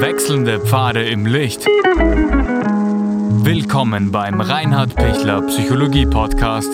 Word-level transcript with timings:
Wechselnde 0.00 0.60
Pfade 0.60 1.08
im 1.08 1.26
Licht. 1.26 1.66
Willkommen 3.42 4.12
beim 4.12 4.40
Reinhard 4.40 4.94
Pichler 4.94 5.42
Psychologie 5.48 6.06
Podcast. 6.06 6.70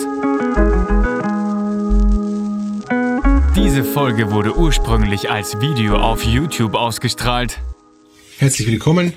Diese 3.55 3.83
Folge 3.83 4.29
wurde 4.29 4.55
ursprünglich 4.55 5.31
als 5.31 5.59
Video 5.59 5.97
auf 5.97 6.23
YouTube 6.23 6.75
ausgestrahlt. 6.75 7.61
Herzlich 8.37 8.67
willkommen. 8.67 9.13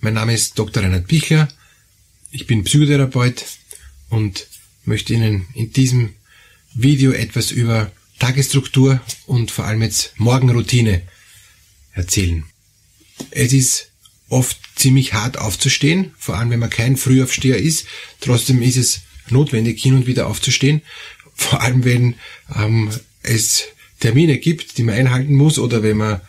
Mein 0.00 0.14
Name 0.14 0.32
ist 0.32 0.58
Dr. 0.58 0.82
Reinhard 0.82 1.06
Pichler. 1.06 1.48
Ich 2.30 2.46
bin 2.46 2.64
Psychotherapeut 2.64 3.44
und 4.08 4.46
möchte 4.86 5.12
Ihnen 5.12 5.48
in 5.52 5.70
diesem 5.70 6.14
Video 6.72 7.12
etwas 7.12 7.50
über 7.50 7.92
Tagesstruktur 8.18 9.02
und 9.26 9.50
vor 9.50 9.66
allem 9.66 9.82
jetzt 9.82 10.18
Morgenroutine 10.18 11.02
erzählen. 11.92 12.44
Es 13.30 13.52
ist 13.52 13.90
oft 14.28 14.58
ziemlich 14.76 15.12
hart 15.12 15.38
aufzustehen, 15.38 16.12
vor 16.18 16.36
allem 16.36 16.50
wenn 16.50 16.58
man 16.58 16.70
kein 16.70 16.96
Frühaufsteher 16.96 17.58
ist. 17.58 17.86
Trotzdem 18.20 18.62
ist 18.62 18.76
es 18.76 19.00
notwendig, 19.28 19.80
hin 19.82 19.94
und 19.94 20.06
wieder 20.06 20.26
aufzustehen. 20.26 20.82
Vor 21.34 21.60
allem 21.60 21.84
wenn 21.84 22.14
ähm, 22.54 22.90
es 23.22 23.64
Termine 24.00 24.38
gibt, 24.38 24.78
die 24.78 24.82
man 24.82 24.94
einhalten 24.94 25.34
muss 25.34 25.58
oder 25.58 25.82
wenn 25.82 25.98
man 25.98 26.20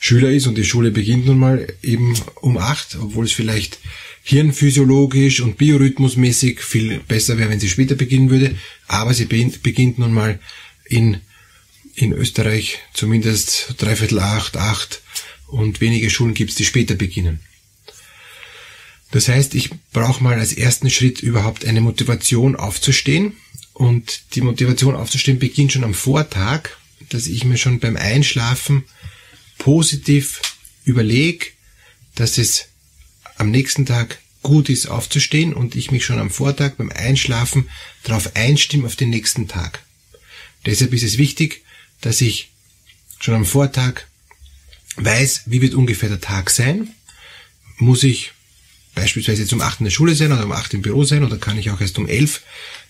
Schüler 0.00 0.30
ist 0.30 0.48
und 0.48 0.56
die 0.56 0.64
Schule 0.64 0.90
beginnt 0.90 1.26
nun 1.26 1.38
mal 1.38 1.72
eben 1.82 2.18
um 2.40 2.58
acht, 2.58 2.96
obwohl 3.00 3.26
es 3.26 3.32
vielleicht 3.32 3.78
hirnphysiologisch 4.24 5.40
und 5.40 5.58
biorhythmusmäßig 5.58 6.60
viel 6.60 7.00
besser 7.06 7.38
wäre, 7.38 7.50
wenn 7.50 7.60
sie 7.60 7.68
später 7.68 7.94
beginnen 7.94 8.30
würde. 8.30 8.56
Aber 8.88 9.14
sie 9.14 9.26
beginnt 9.26 9.98
nun 9.98 10.12
mal 10.12 10.40
in, 10.84 11.18
in 11.94 12.12
Österreich 12.12 12.78
zumindest 12.94 13.74
dreiviertel 13.78 14.18
acht, 14.18 14.56
acht 14.56 15.02
und 15.52 15.80
wenige 15.80 16.10
Schulen 16.10 16.34
gibt 16.34 16.50
es, 16.50 16.56
die 16.56 16.64
später 16.64 16.94
beginnen. 16.94 17.40
Das 19.10 19.28
heißt, 19.28 19.54
ich 19.54 19.70
brauche 19.92 20.24
mal 20.24 20.38
als 20.38 20.54
ersten 20.54 20.88
Schritt 20.88 21.20
überhaupt 21.20 21.66
eine 21.66 21.82
Motivation 21.82 22.56
aufzustehen. 22.56 23.34
Und 23.74 24.34
die 24.34 24.40
Motivation 24.40 24.96
aufzustehen 24.96 25.38
beginnt 25.38 25.72
schon 25.72 25.84
am 25.84 25.94
Vortag, 25.94 26.70
dass 27.10 27.26
ich 27.26 27.44
mir 27.44 27.58
schon 27.58 27.78
beim 27.78 27.96
Einschlafen 27.96 28.84
positiv 29.58 30.40
überlege, 30.84 31.46
dass 32.14 32.38
es 32.38 32.68
am 33.36 33.50
nächsten 33.50 33.84
Tag 33.84 34.18
gut 34.42 34.70
ist 34.70 34.86
aufzustehen 34.86 35.52
und 35.52 35.76
ich 35.76 35.90
mich 35.90 36.04
schon 36.04 36.18
am 36.18 36.30
Vortag 36.30 36.72
beim 36.76 36.90
Einschlafen 36.90 37.68
darauf 38.04 38.34
einstimme 38.34 38.86
auf 38.86 38.96
den 38.96 39.10
nächsten 39.10 39.46
Tag. 39.48 39.84
Deshalb 40.64 40.92
ist 40.94 41.04
es 41.04 41.18
wichtig, 41.18 41.62
dass 42.00 42.20
ich 42.20 42.50
schon 43.20 43.34
am 43.34 43.44
Vortag 43.44 44.06
weiß, 44.96 45.42
wie 45.46 45.62
wird 45.62 45.74
ungefähr 45.74 46.08
der 46.08 46.20
Tag 46.20 46.50
sein. 46.50 46.88
Muss 47.78 48.02
ich 48.02 48.32
beispielsweise 48.94 49.42
jetzt 49.42 49.52
um 49.52 49.60
8 49.60 49.80
in 49.80 49.84
der 49.84 49.90
Schule 49.90 50.14
sein 50.14 50.32
oder 50.32 50.44
um 50.44 50.52
8 50.52 50.74
im 50.74 50.82
Büro 50.82 51.04
sein 51.04 51.24
oder 51.24 51.38
kann 51.38 51.58
ich 51.58 51.70
auch 51.70 51.80
erst 51.80 51.98
um 51.98 52.08
11 52.08 52.42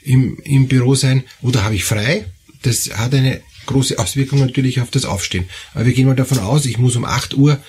im, 0.02 0.38
im 0.44 0.68
Büro 0.68 0.94
sein 0.94 1.24
oder 1.40 1.64
habe 1.64 1.74
ich 1.74 1.84
frei? 1.84 2.26
Das 2.62 2.90
hat 2.96 3.14
eine 3.14 3.42
große 3.66 3.98
Auswirkung 3.98 4.40
natürlich 4.40 4.80
auf 4.80 4.90
das 4.90 5.04
Aufstehen. 5.04 5.48
Aber 5.74 5.86
wir 5.86 5.92
gehen 5.92 6.06
mal 6.06 6.16
davon 6.16 6.38
aus, 6.38 6.66
ich 6.66 6.78
muss 6.78 6.96
um 6.96 7.04
8 7.04 7.34
Uhr 7.34 7.62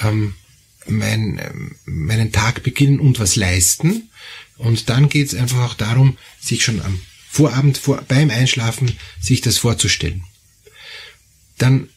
ähm, 0.00 0.34
mein, 0.86 1.38
ähm, 1.38 1.76
meinen 1.84 2.32
Tag 2.32 2.62
beginnen 2.62 3.00
und 3.00 3.18
was 3.20 3.36
leisten. 3.36 4.10
Und 4.56 4.88
dann 4.88 5.08
geht 5.08 5.28
es 5.28 5.34
einfach 5.34 5.60
auch 5.60 5.74
darum, 5.74 6.16
sich 6.40 6.64
schon 6.64 6.82
am 6.82 7.00
Vorabend, 7.30 7.78
vor, 7.78 8.02
beim 8.08 8.30
Einschlafen, 8.30 8.96
sich 9.20 9.40
das 9.40 9.58
vorzustellen. 9.58 10.24
Dann 11.58 11.88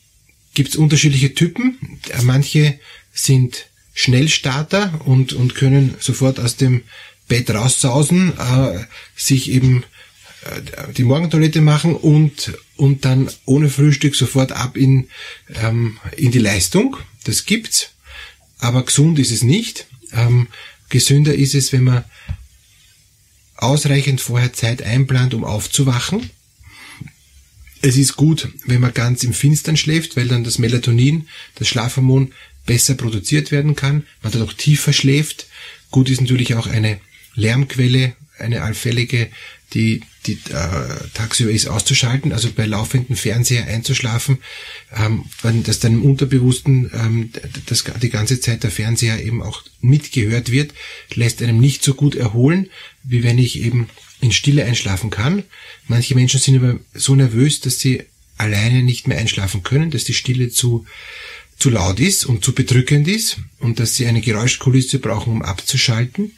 gibt 0.54 0.70
es 0.70 0.76
unterschiedliche 0.76 1.34
Typen. 1.34 2.00
Manche 2.24 2.80
sind 3.14 3.68
Schnellstarter 3.94 5.02
und, 5.06 5.34
und 5.34 5.56
können 5.56 5.96
sofort 6.00 6.40
aus 6.40 6.56
dem 6.56 6.84
Bett 7.28 7.50
raussausen, 7.50 8.34
äh, 8.38 8.86
sich 9.16 9.52
eben 9.52 9.84
äh, 10.44 10.94
die 10.94 11.04
Morgentoilette 11.04 11.62
machen 11.62 11.96
und, 11.96 12.54
und 12.76 13.06
dann 13.06 13.30
ohne 13.46 13.70
Frühstück 13.70 14.16
sofort 14.16 14.52
ab 14.52 14.76
in, 14.78 15.08
ähm, 15.56 15.98
in 16.18 16.32
die 16.32 16.40
Leistung. 16.40 16.98
Das 17.24 17.46
gibt's. 17.46 17.92
Aber 18.60 18.84
gesund 18.84 19.20
ist 19.20 19.32
es 19.32 19.44
nicht. 19.44 19.88
Ähm, 20.14 20.48
gesünder 20.90 21.34
ist 21.34 21.56
es, 21.56 21.72
wenn 21.72 21.84
man 21.84 22.04
ausreichend 23.56 24.22
vorher 24.22 24.54
Zeit 24.54 24.82
einplant, 24.82 25.34
um 25.34 25.44
aufzuwachen 25.44 26.30
es 27.82 27.98
ist 27.98 28.16
gut, 28.16 28.50
wenn 28.66 28.82
man 28.82 28.94
ganz 28.94 29.24
im 29.24 29.34
Finstern 29.34 29.78
schläft, 29.78 30.16
weil 30.16 30.28
dann 30.28 30.44
das 30.44 30.60
Melatonin, 30.60 31.28
das 31.56 31.68
Schlafhormon, 31.68 32.34
besser 32.66 32.94
produziert 32.94 33.52
werden 33.52 33.76
kann. 33.76 34.04
Man 34.22 34.32
dann 34.32 34.44
auch 34.44 34.54
tiefer 34.54 34.94
schläft. 34.94 35.48
Gut 35.90 36.10
ist 36.10 36.22
natürlich 36.22 36.54
auch 36.56 36.68
eine 36.68 37.00
Lärmquelle, 37.36 38.14
eine 38.38 38.62
allfällige, 38.62 39.30
die, 39.74 40.02
die 40.26 40.34
äh, 40.34 41.08
tagsüber 41.14 41.52
ist 41.52 41.68
auszuschalten, 41.68 42.34
also 42.34 42.50
bei 42.52 42.66
laufenden 42.66 43.16
Fernseher 43.16 43.68
einzuschlafen, 43.68 44.40
ähm, 44.96 45.26
wenn 45.42 45.64
das 45.64 45.80
dann 45.80 45.94
im 45.94 46.04
Unterbewussten 46.04 46.92
ähm, 46.94 47.32
das, 47.68 47.86
die 48.02 48.10
ganze 48.10 48.40
Zeit 48.42 48.64
der 48.64 48.72
Fernseher 48.72 49.24
eben 49.24 49.42
auch 49.42 49.64
mitgehört 49.80 50.52
wird, 50.52 50.74
lässt 51.14 51.42
einem 51.42 51.60
nicht 51.60 51.84
so 51.84 51.94
gut 51.94 52.16
erholen, 52.16 52.70
wie 53.04 53.24
wenn 53.24 53.38
ich 53.38 53.60
eben 53.60 53.90
in 54.22 54.32
Stille 54.32 54.64
einschlafen 54.66 55.10
kann. 55.10 55.44
Manche 55.88 56.16
Menschen 56.16 56.40
sind 56.40 56.58
aber 56.58 56.80
so 56.94 57.16
nervös, 57.16 57.60
dass 57.60 57.80
sie 57.80 58.04
alleine 58.38 58.84
nicht 58.84 59.08
mehr 59.08 59.18
einschlafen 59.18 59.64
können, 59.64 59.92
dass 59.92 60.04
die 60.04 60.14
Stille 60.14 60.50
zu, 60.50 60.86
zu 61.58 61.70
laut 61.70 62.00
ist 62.00 62.26
und 62.26 62.44
zu 62.44 62.54
bedrückend 62.54 63.08
ist 63.08 63.38
und 63.60 63.80
dass 63.80 63.96
sie 63.96 64.08
eine 64.08 64.22
Geräuschkulisse 64.22 65.00
brauchen, 65.00 65.34
um 65.34 65.42
abzuschalten. 65.42 66.32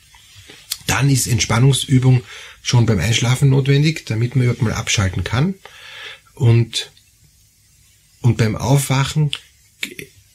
Dann 0.88 1.10
ist 1.10 1.28
Entspannungsübung 1.28 2.24
schon 2.62 2.86
beim 2.86 3.00
Einschlafen 3.00 3.50
notwendig, 3.50 4.06
damit 4.06 4.36
man 4.36 4.46
überhaupt 4.46 4.62
mal 4.62 4.74
abschalten 4.74 5.24
kann. 5.24 5.54
Und, 6.34 6.92
und 8.22 8.38
beim 8.38 8.56
Aufwachen 8.56 9.32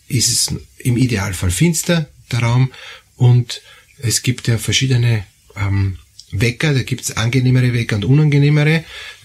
ist 0.06 0.28
es 0.28 0.54
im 0.78 0.96
Idealfall 0.96 1.50
finster, 1.50 2.08
der 2.30 2.40
Raum, 2.40 2.72
und 3.16 3.62
es 3.98 4.22
gibt 4.22 4.46
ja 4.46 4.58
verschiedene 4.58 5.26
ähm, 5.56 5.98
Wecker, 6.30 6.74
da 6.74 6.82
gibt's 6.82 7.12
angenehmere 7.12 7.72
Wecker 7.72 7.96
und 7.96 8.04
unangenehmere. 8.04 8.84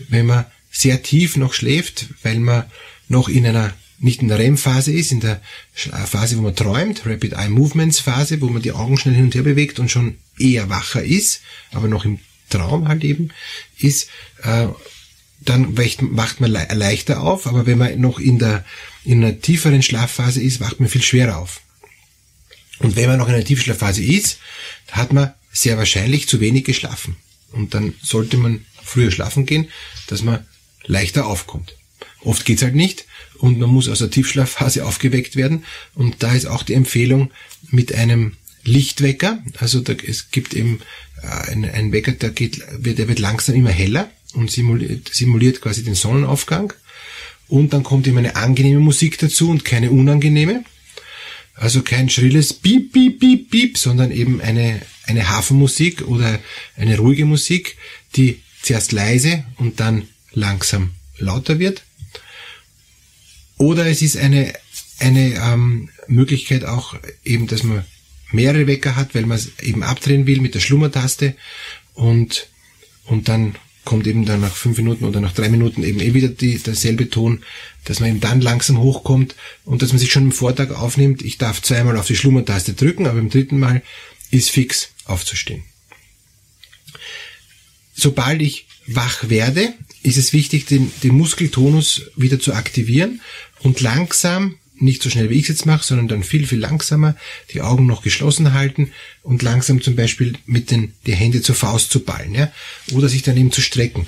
Wenn 0.09 0.25
man 0.25 0.45
sehr 0.71 1.03
tief 1.03 1.37
noch 1.37 1.53
schläft, 1.53 2.07
weil 2.23 2.39
man 2.39 2.65
noch 3.07 3.29
in 3.29 3.45
einer 3.45 3.73
nicht 3.99 4.21
in 4.21 4.27
der 4.27 4.39
REM-Phase 4.39 4.91
ist, 4.91 5.13
in 5.13 5.21
der 5.21 5.39
Phase, 5.73 6.37
wo 6.37 6.41
man 6.41 6.55
träumt, 6.55 7.05
Rapid 7.05 7.33
Eye 7.33 7.47
Movements 7.47 7.99
Phase, 7.99 8.41
wo 8.41 8.47
man 8.47 8.61
die 8.61 8.73
Augen 8.73 8.97
schnell 8.97 9.15
hin 9.15 9.25
und 9.25 9.35
her 9.35 9.43
bewegt 9.43 9.79
und 9.79 9.89
schon 9.89 10.17
eher 10.37 10.69
wacher 10.69 11.03
ist, 11.03 11.41
aber 11.71 11.87
noch 11.87 12.03
im 12.03 12.19
Traum 12.49 12.89
halt 12.89 13.03
eben 13.05 13.29
ist, 13.79 14.09
äh, 14.43 14.67
dann 15.39 15.77
wacht 15.77 16.41
man 16.41 16.51
leichter 16.51 17.21
auf, 17.21 17.47
aber 17.47 17.65
wenn 17.65 17.77
man 17.77 17.99
noch 17.99 18.19
in 18.19 18.39
der 18.39 18.65
in 19.05 19.23
einer 19.23 19.39
tieferen 19.39 19.83
Schlafphase 19.83 20.41
ist, 20.41 20.59
wacht 20.59 20.79
man 20.79 20.89
viel 20.89 21.01
schwerer 21.01 21.37
auf. 21.37 21.61
Und 22.79 22.95
wenn 22.95 23.09
man 23.09 23.17
noch 23.17 23.27
in 23.27 23.35
einer 23.35 23.43
Tiefschlafphase 23.43 24.03
ist, 24.03 24.39
hat 24.91 25.13
man 25.13 25.33
sehr 25.53 25.77
wahrscheinlich 25.77 26.27
zu 26.27 26.41
wenig 26.41 26.65
geschlafen. 26.65 27.15
Und 27.53 27.73
dann 27.73 27.93
sollte 28.01 28.37
man 28.37 28.65
früher 28.83 29.11
schlafen 29.11 29.45
gehen, 29.45 29.69
dass 30.07 30.23
man 30.23 30.45
leichter 30.85 31.27
aufkommt. 31.27 31.77
Oft 32.21 32.45
geht's 32.45 32.63
halt 32.63 32.75
nicht 32.75 33.05
und 33.37 33.59
man 33.59 33.69
muss 33.69 33.87
aus 33.87 33.99
der 33.99 34.09
Tiefschlafphase 34.09 34.85
aufgeweckt 34.85 35.35
werden. 35.35 35.63
Und 35.93 36.23
da 36.23 36.33
ist 36.33 36.47
auch 36.47 36.63
die 36.63 36.73
Empfehlung 36.73 37.31
mit 37.69 37.93
einem 37.93 38.33
Lichtwecker. 38.63 39.43
Also 39.57 39.81
da, 39.81 39.93
es 39.93 40.31
gibt 40.31 40.53
eben 40.53 40.79
äh, 41.21 41.51
einen, 41.51 41.69
einen 41.69 41.91
Wecker, 41.91 42.13
der, 42.13 42.31
geht, 42.31 42.61
der 42.77 43.07
wird 43.07 43.19
langsam 43.19 43.55
immer 43.55 43.71
heller 43.71 44.09
und 44.33 44.51
simuliert, 44.51 45.09
simuliert 45.13 45.61
quasi 45.61 45.83
den 45.83 45.95
Sonnenaufgang. 45.95 46.73
Und 47.47 47.73
dann 47.73 47.83
kommt 47.83 48.07
eben 48.07 48.17
eine 48.17 48.35
angenehme 48.35 48.79
Musik 48.79 49.17
dazu 49.19 49.49
und 49.49 49.65
keine 49.65 49.91
unangenehme. 49.91 50.63
Also 51.55 51.83
kein 51.83 52.09
schrilles 52.09 52.53
Piep, 52.53 52.94
Piep, 52.94 53.19
Piep, 53.19 53.51
Piep, 53.51 53.77
sondern 53.77 54.11
eben 54.11 54.41
eine, 54.41 54.81
eine 55.05 55.29
Hafenmusik 55.29 56.07
oder 56.07 56.39
eine 56.75 56.97
ruhige 56.97 57.25
Musik, 57.25 57.77
die 58.15 58.41
zuerst 58.61 58.91
leise 58.91 59.44
und 59.57 59.79
dann 59.79 60.07
langsam 60.31 60.91
lauter 61.17 61.59
wird. 61.59 61.83
Oder 63.57 63.85
es 63.85 64.01
ist 64.01 64.17
eine, 64.17 64.53
eine 65.00 65.35
ähm, 65.35 65.89
Möglichkeit 66.07 66.65
auch 66.65 66.95
eben, 67.23 67.47
dass 67.47 67.63
man 67.63 67.85
mehrere 68.31 68.67
Wecker 68.67 68.95
hat, 68.95 69.13
weil 69.13 69.25
man 69.25 69.38
es 69.38 69.59
eben 69.59 69.83
abdrehen 69.83 70.25
will 70.25 70.41
mit 70.41 70.56
der 70.56 70.59
Schlummertaste 70.59 71.35
und, 71.94 72.47
und 73.06 73.29
dann 73.29 73.56
kommt 73.85 74.07
eben 74.07 74.25
dann 74.25 74.41
nach 74.41 74.56
fünf 74.56 74.77
Minuten 74.77 75.06
oder 75.06 75.19
nach 75.19 75.33
drei 75.33 75.50
Minuten 75.50 75.83
eben 75.83 76.00
eh 76.00 76.13
wieder 76.13 76.30
die, 76.30 76.57
derselbe 76.57 77.09
Ton, 77.09 77.44
dass 77.85 78.00
man 78.00 78.09
eben 78.09 78.19
dann 78.21 78.41
langsam 78.41 78.77
hochkommt 78.77 79.35
und 79.65 79.81
dass 79.81 79.89
man 79.89 80.00
sich 80.00 80.12
schon 80.12 80.24
im 80.24 80.31
Vortag 80.31 80.71
aufnimmt, 80.71 81.21
ich 81.21 81.38
darf 81.38 81.62
zweimal 81.62 81.97
auf 81.97 82.07
die 82.07 82.15
Schlummertaste 82.15 82.74
drücken, 82.74 83.07
aber 83.07 83.19
im 83.19 83.30
dritten 83.30 83.59
Mal 83.59 83.81
ist 84.31 84.50
fix 84.50 84.89
aufzustehen. 85.06 85.63
Sobald 87.94 88.41
ich 88.41 88.68
wach 88.88 89.30
werde, 89.30 89.74
ist 90.01 90.18
es 90.18 90.33
wichtig, 90.33 90.65
den, 90.65 90.91
den 91.03 91.15
Muskeltonus 91.15 92.09
wieder 92.15 92.39
zu 92.39 92.53
aktivieren 92.53 93.21
und 93.59 93.81
langsam 93.81 94.57
nicht 94.75 95.03
so 95.03 95.09
schnell 95.09 95.29
wie 95.29 95.35
ich 95.35 95.43
es 95.43 95.49
jetzt 95.49 95.65
mache, 95.65 95.83
sondern 95.83 96.07
dann 96.07 96.23
viel, 96.23 96.47
viel 96.47 96.59
langsamer, 96.59 97.15
die 97.53 97.61
Augen 97.61 97.85
noch 97.85 98.01
geschlossen 98.01 98.53
halten 98.53 98.91
und 99.21 99.41
langsam 99.41 99.81
zum 99.81 99.95
Beispiel 99.95 100.33
mit 100.45 100.71
den 100.71 100.93
die 101.05 101.13
Hände 101.13 101.41
zur 101.41 101.55
Faust 101.55 101.91
zu 101.91 102.01
ballen, 102.01 102.33
ja, 102.33 102.51
oder 102.91 103.09
sich 103.09 103.21
dann 103.21 103.37
eben 103.37 103.51
zu 103.51 103.61
strecken 103.61 104.05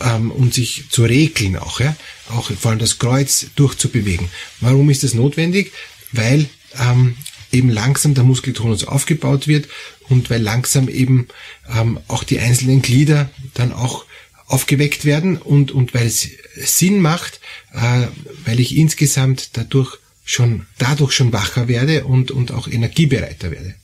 ähm, 0.00 0.30
und 0.30 0.54
sich 0.54 0.84
zu 0.90 1.04
regeln 1.04 1.56
auch, 1.56 1.80
ja, 1.80 1.96
auch 2.30 2.50
vor 2.52 2.70
allem 2.70 2.80
das 2.80 2.98
Kreuz 2.98 3.46
durchzubewegen. 3.56 4.28
Warum 4.60 4.90
ist 4.90 5.02
das 5.02 5.14
notwendig? 5.14 5.72
Weil 6.12 6.46
ähm, 6.78 7.16
eben 7.50 7.70
langsam 7.70 8.14
der 8.14 8.24
Muskeltonus 8.24 8.84
aufgebaut 8.84 9.46
wird 9.46 9.68
und 10.08 10.30
weil 10.30 10.42
langsam 10.42 10.88
eben 10.88 11.28
ähm, 11.74 12.00
auch 12.08 12.24
die 12.24 12.38
einzelnen 12.38 12.82
Glieder 12.82 13.30
dann 13.54 13.72
auch 13.72 14.04
aufgeweckt 14.46 15.04
werden 15.04 15.38
und, 15.38 15.72
und 15.72 15.94
weil 15.94 16.06
es 16.06 16.28
Sinn 16.56 17.00
macht, 17.00 17.40
äh, 17.72 18.06
weil 18.44 18.60
ich 18.60 18.76
insgesamt 18.76 19.56
dadurch 19.56 19.98
schon, 20.24 20.66
dadurch 20.78 21.12
schon 21.12 21.32
wacher 21.32 21.68
werde 21.68 22.04
und, 22.04 22.30
und 22.30 22.52
auch 22.52 22.68
energiebereiter 22.68 23.50
werde. 23.50 23.74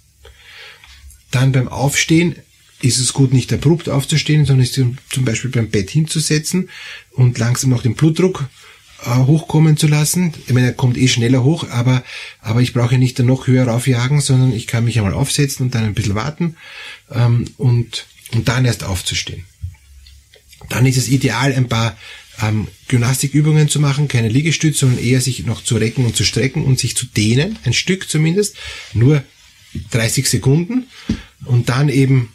Dann 1.30 1.52
beim 1.52 1.68
Aufstehen 1.68 2.36
ist 2.80 2.98
es 2.98 3.12
gut, 3.12 3.32
nicht 3.32 3.52
abrupt 3.52 3.88
aufzustehen, 3.88 4.44
sondern 4.44 4.64
ist 4.64 4.74
zum 4.74 5.24
Beispiel 5.24 5.50
beim 5.50 5.68
Bett 5.68 5.90
hinzusetzen 5.90 6.70
und 7.10 7.38
langsam 7.38 7.70
noch 7.70 7.82
den 7.82 7.94
Blutdruck 7.94 8.48
äh, 9.04 9.10
hochkommen 9.10 9.76
zu 9.76 9.88
lassen. 9.88 10.32
Ich 10.46 10.52
meine, 10.52 10.68
er 10.68 10.72
kommt 10.72 10.96
eh 10.96 11.08
schneller 11.08 11.42
hoch, 11.42 11.68
aber, 11.70 12.04
aber 12.40 12.60
ich 12.60 12.72
brauche 12.72 12.98
nicht 12.98 13.18
dann 13.18 13.26
noch 13.26 13.46
höher 13.46 13.66
raufjagen, 13.66 14.20
sondern 14.20 14.52
ich 14.52 14.66
kann 14.66 14.84
mich 14.84 14.98
einmal 14.98 15.14
aufsetzen 15.14 15.66
und 15.66 15.74
dann 15.74 15.84
ein 15.84 15.94
bisschen 15.94 16.14
warten 16.14 16.56
ähm, 17.10 17.46
und, 17.56 18.06
und 18.32 18.48
dann 18.48 18.64
erst 18.64 18.84
aufzustehen. 18.84 19.44
Dann 20.68 20.86
ist 20.86 20.96
es 20.96 21.08
ideal, 21.08 21.52
ein 21.52 21.68
paar 21.68 21.96
ähm, 22.40 22.68
Gymnastikübungen 22.88 23.68
zu 23.68 23.80
machen, 23.80 24.08
keine 24.08 24.28
Liegestütze, 24.28 24.80
sondern 24.80 25.04
eher 25.04 25.20
sich 25.20 25.44
noch 25.44 25.62
zu 25.62 25.76
recken 25.76 26.04
und 26.04 26.16
zu 26.16 26.24
strecken 26.24 26.64
und 26.64 26.78
sich 26.78 26.96
zu 26.96 27.06
dehnen, 27.06 27.58
ein 27.64 27.72
Stück 27.72 28.08
zumindest, 28.08 28.56
nur 28.94 29.22
30 29.90 30.28
Sekunden 30.28 30.86
und 31.44 31.68
dann 31.68 31.88
eben 31.88 32.32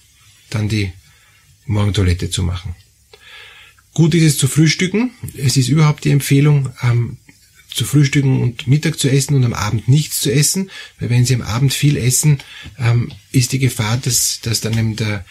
dann 0.50 0.70
die 0.70 0.92
Morgentoilette 1.66 2.30
zu 2.30 2.44
machen. 2.44 2.76
Gut 3.94 4.16
ist 4.16 4.24
es 4.24 4.38
zu 4.38 4.48
frühstücken. 4.48 5.12
Es 5.38 5.56
ist 5.56 5.70
überhaupt 5.70 6.04
die 6.04 6.12
Empfehlung, 6.12 6.70
ähm, 6.82 7.18
zu 7.74 7.86
frühstücken 7.86 8.42
und 8.42 8.68
Mittag 8.68 9.00
zu 9.00 9.10
essen 9.10 9.36
und 9.36 9.44
am 9.44 9.54
Abend 9.54 9.88
nichts 9.88 10.22
zu 10.22 10.32
essen, 10.32 10.70
weil 11.00 11.10
wenn 11.10 11.26
Sie 11.26 11.34
am 11.34 11.42
Abend 11.42 11.74
viel 11.74 11.98
essen, 11.98 12.40
ähm, 12.78 13.12
ist 13.32 13.52
die 13.52 13.60
Gefahr, 13.60 13.98
dass, 13.98 14.40
dass 14.42 14.62
dann 14.62 14.78
eben 14.78 14.96
der, 14.96 15.26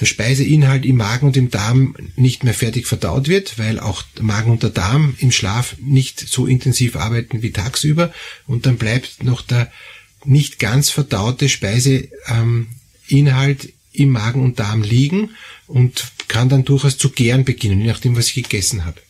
der 0.00 0.06
Speiseinhalt 0.06 0.86
im 0.86 0.96
Magen 0.96 1.26
und 1.26 1.36
im 1.36 1.50
Darm 1.50 1.94
nicht 2.16 2.42
mehr 2.42 2.54
fertig 2.54 2.86
verdaut 2.86 3.28
wird, 3.28 3.58
weil 3.58 3.78
auch 3.78 4.02
der 4.16 4.24
Magen 4.24 4.50
und 4.50 4.62
der 4.62 4.70
Darm 4.70 5.14
im 5.18 5.30
Schlaf 5.30 5.76
nicht 5.78 6.20
so 6.20 6.46
intensiv 6.46 6.96
arbeiten 6.96 7.42
wie 7.42 7.52
tagsüber 7.52 8.12
und 8.46 8.64
dann 8.66 8.78
bleibt 8.78 9.22
noch 9.22 9.42
der 9.42 9.70
nicht 10.24 10.58
ganz 10.58 10.90
verdaute 10.90 11.48
Speiseinhalt 11.48 12.08
im 13.92 14.10
Magen 14.10 14.42
und 14.42 14.58
Darm 14.58 14.82
liegen 14.82 15.30
und 15.66 16.12
kann 16.28 16.48
dann 16.48 16.64
durchaus 16.64 16.96
zu 16.96 17.10
gären 17.10 17.44
beginnen, 17.44 17.80
je 17.80 17.88
nachdem, 17.88 18.16
was 18.16 18.28
ich 18.28 18.34
gegessen 18.34 18.84
habe. 18.84 19.00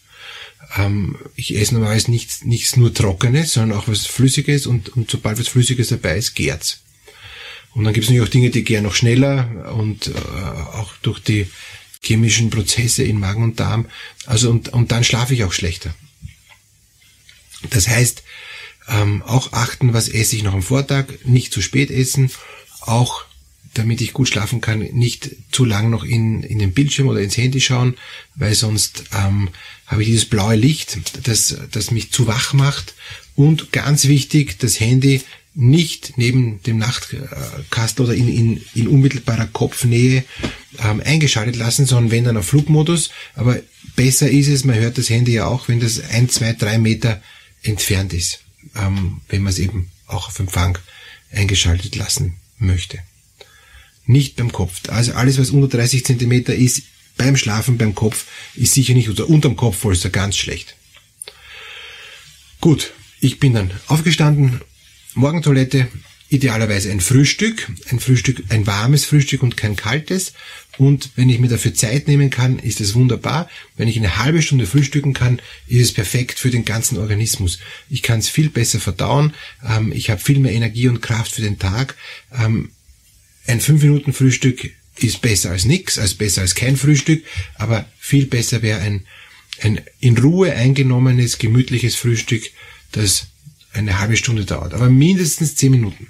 Ähm, 0.76 1.16
ich 1.36 1.56
esse 1.56 1.74
normalerweise 1.74 2.10
nichts, 2.10 2.44
nichts 2.44 2.76
nur 2.76 2.94
Trockenes, 2.94 3.52
sondern 3.52 3.78
auch 3.78 3.88
was 3.88 4.06
Flüssiges 4.06 4.66
und, 4.66 4.88
und 4.90 5.10
sobald 5.10 5.38
was 5.38 5.48
Flüssiges 5.48 5.88
dabei 5.88 6.16
ist, 6.16 6.34
gärt's. 6.34 6.80
Und 7.74 7.84
dann 7.84 7.94
gibt 7.94 8.04
es 8.04 8.10
natürlich 8.10 8.28
auch 8.28 8.32
Dinge, 8.32 8.50
die 8.50 8.64
gären 8.64 8.84
noch 8.84 8.94
schneller 8.94 9.72
und 9.74 10.08
äh, 10.08 10.12
auch 10.12 10.92
durch 11.02 11.20
die 11.20 11.46
chemischen 12.02 12.50
Prozesse 12.50 13.04
in 13.04 13.20
Magen 13.20 13.44
und 13.44 13.60
Darm. 13.60 13.86
Also 14.26 14.50
und, 14.50 14.70
und 14.70 14.90
dann 14.90 15.04
schlafe 15.04 15.34
ich 15.34 15.44
auch 15.44 15.52
schlechter. 15.52 15.94
Das 17.70 17.88
heißt, 17.88 18.22
ähm, 18.88 19.22
auch 19.22 19.52
achten, 19.52 19.92
was 19.92 20.08
esse 20.08 20.36
ich 20.36 20.42
noch 20.42 20.54
am 20.54 20.62
Vortag, 20.62 21.06
nicht 21.24 21.52
zu 21.52 21.60
spät 21.60 21.90
essen, 21.90 22.30
auch 22.80 23.24
damit 23.74 24.00
ich 24.00 24.12
gut 24.12 24.28
schlafen 24.28 24.60
kann, 24.60 24.80
nicht 24.80 25.30
zu 25.52 25.64
lang 25.64 25.90
noch 25.90 26.02
in, 26.02 26.42
in 26.42 26.58
den 26.58 26.72
Bildschirm 26.72 27.06
oder 27.06 27.20
ins 27.20 27.36
Handy 27.36 27.60
schauen, 27.60 27.96
weil 28.34 28.54
sonst 28.54 29.04
ähm, 29.12 29.50
habe 29.86 30.02
ich 30.02 30.08
dieses 30.08 30.24
blaue 30.24 30.56
Licht, 30.56 30.98
das, 31.22 31.56
das 31.70 31.90
mich 31.90 32.10
zu 32.10 32.26
wach 32.26 32.52
macht. 32.52 32.94
Und 33.36 33.72
ganz 33.72 34.06
wichtig, 34.06 34.58
das 34.58 34.80
Handy 34.80 35.22
nicht 35.54 36.16
neben 36.16 36.62
dem 36.62 36.78
Nachtkastel 36.78 38.04
oder 38.04 38.14
in, 38.14 38.28
in, 38.28 38.62
in 38.74 38.88
unmittelbarer 38.88 39.46
Kopfnähe 39.46 40.24
ähm, 40.78 41.02
eingeschaltet 41.04 41.56
lassen, 41.56 41.86
sondern 41.86 42.10
wenn 42.10 42.24
dann 42.24 42.36
auf 42.36 42.46
Flugmodus. 42.46 43.10
Aber 43.34 43.58
besser 43.96 44.30
ist 44.30 44.48
es, 44.48 44.64
man 44.64 44.76
hört 44.76 44.98
das 44.98 45.10
Handy 45.10 45.32
ja 45.32 45.46
auch, 45.46 45.68
wenn 45.68 45.80
das 45.80 46.00
ein, 46.10 46.28
zwei, 46.28 46.52
drei 46.52 46.78
Meter 46.78 47.20
entfernt 47.62 48.12
ist, 48.12 48.40
ähm, 48.76 49.20
wenn 49.28 49.42
man 49.42 49.52
es 49.52 49.58
eben 49.58 49.90
auch 50.06 50.28
auf 50.28 50.38
Empfang 50.38 50.78
eingeschaltet 51.32 51.96
lassen 51.96 52.36
möchte. 52.58 52.98
Nicht 54.06 54.36
beim 54.36 54.52
Kopf. 54.52 54.88
Also 54.88 55.12
alles, 55.12 55.38
was 55.38 55.50
unter 55.50 55.68
30 55.68 56.04
Zentimeter 56.04 56.54
ist, 56.54 56.82
beim 57.16 57.36
Schlafen, 57.36 57.76
beim 57.76 57.94
Kopf, 57.94 58.26
ist 58.54 58.74
sicher 58.74 58.94
nicht, 58.94 59.08
oder 59.08 59.28
unterm 59.28 59.56
Kopf 59.56 59.84
wohl 59.84 59.92
ist 59.92 60.04
er 60.04 60.10
ganz 60.10 60.36
schlecht. 60.36 60.76
Gut, 62.60 62.92
ich 63.20 63.38
bin 63.38 63.54
dann 63.54 63.72
aufgestanden, 63.86 64.60
Morgentoilette, 65.14 65.88
idealerweise 66.28 66.90
ein 66.90 67.00
Frühstück, 67.00 67.68
ein 67.90 67.98
Frühstück, 67.98 68.44
ein 68.50 68.66
warmes 68.66 69.04
Frühstück 69.04 69.42
und 69.42 69.56
kein 69.56 69.76
kaltes. 69.76 70.32
Und 70.78 71.10
wenn 71.16 71.28
ich 71.28 71.40
mir 71.40 71.48
dafür 71.48 71.74
Zeit 71.74 72.06
nehmen 72.06 72.30
kann, 72.30 72.58
ist 72.58 72.80
es 72.80 72.94
wunderbar. 72.94 73.50
Wenn 73.76 73.88
ich 73.88 73.96
eine 73.96 74.18
halbe 74.18 74.40
Stunde 74.40 74.66
frühstücken 74.66 75.12
kann, 75.12 75.42
ist 75.66 75.82
es 75.82 75.92
perfekt 75.92 76.38
für 76.38 76.50
den 76.50 76.64
ganzen 76.64 76.98
Organismus. 76.98 77.58
Ich 77.90 78.02
kann 78.02 78.20
es 78.20 78.28
viel 78.28 78.48
besser 78.48 78.78
verdauen. 78.78 79.34
Ähm, 79.68 79.92
ich 79.92 80.08
habe 80.10 80.20
viel 80.20 80.38
mehr 80.38 80.52
Energie 80.52 80.88
und 80.88 81.02
Kraft 81.02 81.32
für 81.32 81.42
den 81.42 81.58
Tag. 81.58 81.96
Ähm, 82.32 82.70
ein 83.46 83.60
5 83.60 83.82
Minuten 83.82 84.12
Frühstück 84.12 84.70
ist 84.96 85.20
besser 85.22 85.50
als 85.50 85.64
nichts, 85.64 85.98
als 85.98 86.14
besser 86.14 86.42
als 86.42 86.54
kein 86.54 86.76
Frühstück, 86.76 87.24
aber 87.56 87.86
viel 87.98 88.26
besser 88.26 88.62
wäre 88.62 88.80
ein, 88.80 89.06
ein 89.60 89.80
in 89.98 90.16
Ruhe 90.18 90.54
eingenommenes, 90.54 91.38
gemütliches 91.38 91.96
Frühstück, 91.96 92.44
das 92.92 93.29
eine 93.72 93.98
halbe 93.98 94.16
Stunde 94.16 94.44
dauert, 94.44 94.74
aber 94.74 94.90
mindestens 94.90 95.56
zehn 95.56 95.70
Minuten. 95.70 96.08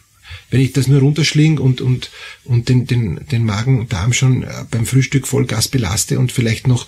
Wenn 0.51 0.61
ich 0.61 0.73
das 0.73 0.87
nur 0.87 1.01
runterschling 1.01 1.59
und, 1.59 1.81
und, 1.81 2.11
und 2.45 2.69
den, 2.69 2.87
den, 2.87 3.27
den 3.31 3.45
Magen-Darm 3.45 4.13
schon 4.13 4.43
äh, 4.45 4.65
beim 4.71 4.87
Frühstück 4.87 5.27
voll 5.27 5.47
Gas 5.47 5.69
belaste 5.69 6.19
und 6.19 6.33
vielleicht 6.33 6.67
noch 6.67 6.87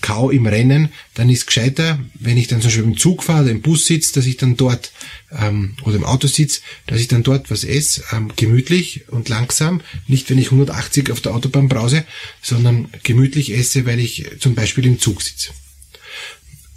kau 0.00 0.30
im 0.30 0.46
Rennen, 0.46 0.88
dann 1.14 1.28
ist 1.28 1.46
gescheiter, 1.46 1.98
wenn 2.14 2.38
ich 2.38 2.48
dann 2.48 2.60
zum 2.60 2.68
Beispiel 2.68 2.84
im 2.84 2.96
Zug 2.96 3.22
fahre 3.22 3.42
oder 3.42 3.50
im 3.50 3.60
Bus 3.60 3.86
sitze, 3.86 4.14
dass 4.14 4.26
ich 4.26 4.36
dann 4.36 4.56
dort 4.56 4.92
ähm, 5.30 5.76
oder 5.82 5.96
im 5.96 6.04
Auto 6.04 6.28
sitze, 6.28 6.60
dass 6.86 7.00
ich 7.00 7.08
dann 7.08 7.22
dort 7.22 7.50
was 7.50 7.64
esse, 7.64 8.02
ähm, 8.12 8.32
gemütlich 8.36 9.08
und 9.08 9.28
langsam, 9.28 9.82
nicht 10.06 10.30
wenn 10.30 10.38
ich 10.38 10.46
180 10.46 11.10
auf 11.10 11.20
der 11.20 11.34
Autobahn 11.34 11.68
brause, 11.68 12.04
sondern 12.40 12.88
gemütlich 13.02 13.52
esse, 13.54 13.84
weil 13.84 14.00
ich 14.00 14.26
zum 14.38 14.54
Beispiel 14.54 14.86
im 14.86 14.98
Zug 14.98 15.22
sitze. 15.22 15.50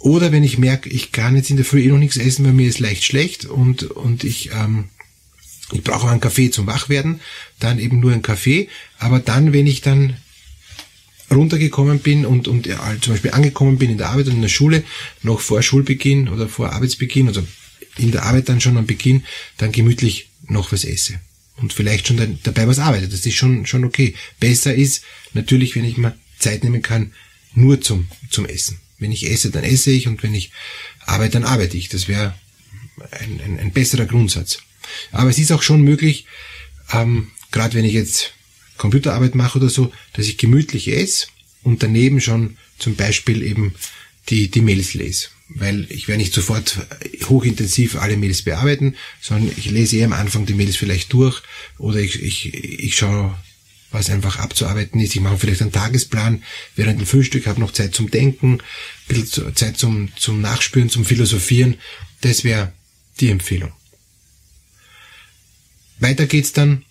Oder 0.06 0.30
wenn 0.30 0.44
ich 0.44 0.56
merke, 0.56 0.88
ich 0.88 1.10
kann 1.10 1.34
jetzt 1.34 1.50
in 1.50 1.56
der 1.56 1.64
Früh 1.64 1.82
eh 1.82 1.88
noch 1.88 1.98
nichts 1.98 2.16
essen, 2.16 2.44
weil 2.44 2.52
mir 2.52 2.68
ist 2.68 2.78
leicht 2.78 3.02
schlecht 3.02 3.44
und, 3.44 3.82
und 3.82 4.22
ich, 4.22 4.52
ähm, 4.52 4.84
ich 5.72 5.82
brauche 5.82 6.08
einen 6.08 6.20
Kaffee 6.20 6.48
zum 6.52 6.68
Wachwerden, 6.68 7.18
dann 7.58 7.80
eben 7.80 7.98
nur 7.98 8.12
einen 8.12 8.22
Kaffee. 8.22 8.68
Aber 9.00 9.18
dann, 9.18 9.52
wenn 9.52 9.66
ich 9.66 9.80
dann 9.80 10.16
runtergekommen 11.28 11.98
bin 11.98 12.24
und, 12.24 12.46
und 12.46 12.66
ja, 12.66 12.78
zum 13.00 13.14
Beispiel 13.14 13.32
angekommen 13.32 13.78
bin 13.78 13.90
in 13.90 13.98
der 13.98 14.10
Arbeit 14.10 14.28
und 14.28 14.34
in 14.34 14.42
der 14.42 14.48
Schule, 14.48 14.84
noch 15.24 15.40
vor 15.40 15.60
Schulbeginn 15.60 16.28
oder 16.28 16.48
vor 16.48 16.70
Arbeitsbeginn, 16.72 17.26
also 17.26 17.44
in 17.96 18.12
der 18.12 18.22
Arbeit 18.22 18.48
dann 18.48 18.60
schon 18.60 18.76
am 18.76 18.86
Beginn, 18.86 19.24
dann 19.56 19.72
gemütlich 19.72 20.28
noch 20.46 20.70
was 20.70 20.84
esse. 20.84 21.18
Und 21.56 21.72
vielleicht 21.72 22.06
schon 22.06 22.38
dabei 22.44 22.68
was 22.68 22.78
arbeite. 22.78 23.08
Das 23.08 23.26
ist 23.26 23.34
schon, 23.34 23.66
schon 23.66 23.84
okay. 23.84 24.14
Besser 24.38 24.72
ist 24.72 25.02
natürlich, 25.32 25.74
wenn 25.74 25.84
ich 25.84 25.96
mal 25.96 26.16
Zeit 26.38 26.62
nehmen 26.62 26.82
kann, 26.82 27.12
nur 27.54 27.80
zum, 27.80 28.06
zum 28.30 28.46
Essen. 28.46 28.78
Wenn 28.98 29.12
ich 29.12 29.30
esse, 29.30 29.50
dann 29.50 29.64
esse 29.64 29.90
ich 29.90 30.08
und 30.08 30.22
wenn 30.22 30.34
ich 30.34 30.52
arbeite, 31.04 31.32
dann 31.32 31.44
arbeite 31.44 31.76
ich. 31.76 31.88
Das 31.88 32.08
wäre 32.08 32.34
ein, 33.10 33.40
ein, 33.44 33.58
ein 33.58 33.72
besserer 33.72 34.06
Grundsatz. 34.06 34.58
Aber 35.12 35.30
es 35.30 35.38
ist 35.38 35.52
auch 35.52 35.62
schon 35.62 35.82
möglich, 35.82 36.26
ähm, 36.92 37.28
gerade 37.50 37.74
wenn 37.74 37.84
ich 37.84 37.92
jetzt 37.92 38.32
Computerarbeit 38.76 39.34
mache 39.34 39.58
oder 39.58 39.68
so, 39.68 39.92
dass 40.12 40.26
ich 40.26 40.38
gemütlich 40.38 40.88
esse 40.88 41.26
und 41.62 41.82
daneben 41.82 42.20
schon 42.20 42.56
zum 42.78 42.94
Beispiel 42.94 43.42
eben 43.42 43.74
die, 44.28 44.50
die 44.50 44.60
Mails 44.60 44.94
lese. 44.94 45.28
Weil 45.48 45.86
ich 45.90 46.08
werde 46.08 46.22
nicht 46.22 46.34
sofort 46.34 46.76
hochintensiv 47.24 47.96
alle 47.96 48.16
Mails 48.16 48.42
bearbeiten, 48.42 48.96
sondern 49.20 49.52
ich 49.56 49.70
lese 49.70 49.96
eher 49.96 50.06
am 50.06 50.12
Anfang 50.12 50.44
die 50.44 50.54
Mails 50.54 50.76
vielleicht 50.76 51.12
durch 51.12 51.42
oder 51.78 52.00
ich, 52.00 52.20
ich, 52.20 52.52
ich 52.54 52.96
schaue 52.96 53.36
was 53.90 54.10
einfach 54.10 54.38
abzuarbeiten 54.38 55.00
ist. 55.00 55.14
Ich 55.14 55.20
mache 55.20 55.38
vielleicht 55.38 55.62
einen 55.62 55.72
Tagesplan 55.72 56.42
während 56.74 57.00
dem 57.00 57.06
Frühstück, 57.06 57.46
habe 57.46 57.60
noch 57.60 57.72
Zeit 57.72 57.94
zum 57.94 58.10
Denken, 58.10 58.54
ein 58.54 58.60
bisschen 59.08 59.54
Zeit 59.54 59.78
zum, 59.78 60.10
zum 60.16 60.40
Nachspüren, 60.40 60.90
zum 60.90 61.04
Philosophieren. 61.04 61.76
Das 62.20 62.44
wäre 62.44 62.72
die 63.20 63.30
Empfehlung. 63.30 63.72
Weiter 65.98 66.26
geht's 66.26 66.52
dann 66.52 66.84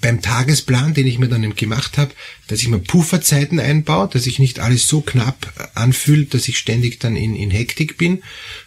beim 0.00 0.20
Tagesplan, 0.20 0.94
den 0.94 1.06
ich 1.06 1.18
mir 1.18 1.28
dann 1.28 1.54
gemacht 1.54 1.98
habe, 1.98 2.12
dass 2.48 2.60
ich 2.60 2.68
mir 2.68 2.80
Pufferzeiten 2.80 3.60
einbaue, 3.60 4.08
dass 4.08 4.26
ich 4.26 4.38
nicht 4.38 4.58
alles 4.58 4.88
so 4.88 5.00
knapp 5.00 5.70
anfühlt, 5.74 6.34
dass 6.34 6.48
ich 6.48 6.58
ständig 6.58 6.98
dann 6.98 7.16
in, 7.16 7.36
in 7.36 7.50
Hektik 7.50 7.96
bin 7.96 8.22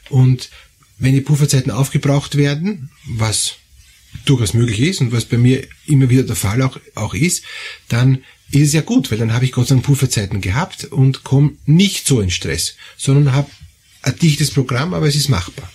und 0.09 0.49
wenn 0.97 1.13
die 1.13 1.21
Pufferzeiten 1.21 1.71
aufgebraucht 1.71 2.37
werden, 2.37 2.91
was 3.05 3.55
durchaus 4.25 4.53
möglich 4.53 4.79
ist 4.81 5.01
und 5.01 5.11
was 5.11 5.25
bei 5.25 5.37
mir 5.37 5.67
immer 5.85 6.09
wieder 6.09 6.23
der 6.23 6.35
Fall 6.35 6.61
auch, 6.61 6.79
auch 6.95 7.13
ist, 7.13 7.43
dann 7.87 8.23
ist 8.51 8.67
es 8.67 8.73
ja 8.73 8.81
gut, 8.81 9.11
weil 9.11 9.17
dann 9.17 9.33
habe 9.33 9.45
ich 9.45 9.51
Gott 9.51 9.67
sei 9.67 9.75
Dank 9.75 9.85
Pufferzeiten 9.85 10.41
gehabt 10.41 10.85
und 10.85 11.23
komme 11.23 11.53
nicht 11.65 12.05
so 12.05 12.19
in 12.19 12.29
Stress, 12.29 12.75
sondern 12.97 13.33
habe 13.33 13.49
ein 14.01 14.17
dichtes 14.17 14.51
Programm, 14.51 14.93
aber 14.93 15.07
es 15.07 15.15
ist 15.15 15.29
machbar. 15.29 15.71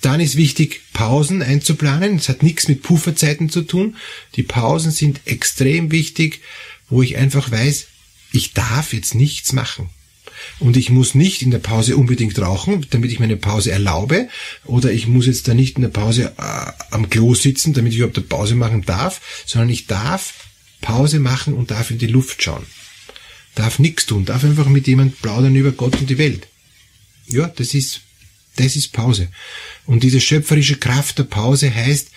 Dann 0.00 0.20
ist 0.20 0.36
wichtig, 0.36 0.80
Pausen 0.92 1.42
einzuplanen. 1.42 2.16
Das 2.16 2.28
hat 2.28 2.42
nichts 2.42 2.68
mit 2.68 2.82
Pufferzeiten 2.82 3.50
zu 3.50 3.62
tun. 3.62 3.96
Die 4.36 4.42
Pausen 4.42 4.92
sind 4.92 5.20
extrem 5.26 5.90
wichtig, 5.90 6.40
wo 6.88 7.02
ich 7.02 7.18
einfach 7.18 7.50
weiß, 7.50 7.86
ich 8.32 8.54
darf 8.54 8.92
jetzt 8.92 9.14
nichts 9.14 9.52
machen. 9.52 9.90
Und 10.58 10.76
ich 10.76 10.90
muss 10.90 11.14
nicht 11.14 11.42
in 11.42 11.50
der 11.50 11.58
Pause 11.58 11.96
unbedingt 11.96 12.38
rauchen, 12.38 12.86
damit 12.90 13.10
ich 13.10 13.20
meine 13.20 13.36
Pause 13.36 13.70
erlaube. 13.70 14.28
Oder 14.64 14.92
ich 14.92 15.06
muss 15.06 15.26
jetzt 15.26 15.48
da 15.48 15.54
nicht 15.54 15.76
in 15.76 15.82
der 15.82 15.88
Pause 15.88 16.32
äh, 16.38 16.72
am 16.90 17.10
Klo 17.10 17.34
sitzen, 17.34 17.72
damit 17.72 17.92
ich 17.92 17.98
überhaupt 17.98 18.16
eine 18.16 18.26
Pause 18.26 18.54
machen 18.54 18.82
darf, 18.82 19.44
sondern 19.46 19.70
ich 19.70 19.86
darf 19.86 20.34
Pause 20.80 21.20
machen 21.20 21.54
und 21.54 21.70
darf 21.70 21.90
in 21.90 21.98
die 21.98 22.06
Luft 22.06 22.42
schauen. 22.42 22.64
Darf 23.54 23.78
nichts 23.78 24.06
tun, 24.06 24.24
darf 24.24 24.44
einfach 24.44 24.66
mit 24.66 24.86
jemand 24.86 25.20
plaudern 25.22 25.54
über 25.54 25.72
Gott 25.72 25.96
und 26.00 26.08
die 26.08 26.18
Welt. 26.18 26.46
Ja, 27.26 27.48
das 27.48 27.74
ist, 27.74 28.00
das 28.56 28.76
ist 28.76 28.92
Pause. 28.92 29.28
Und 29.86 30.02
diese 30.02 30.20
schöpferische 30.20 30.76
Kraft 30.76 31.18
der 31.18 31.24
Pause 31.24 31.74
heißt, 31.74 32.10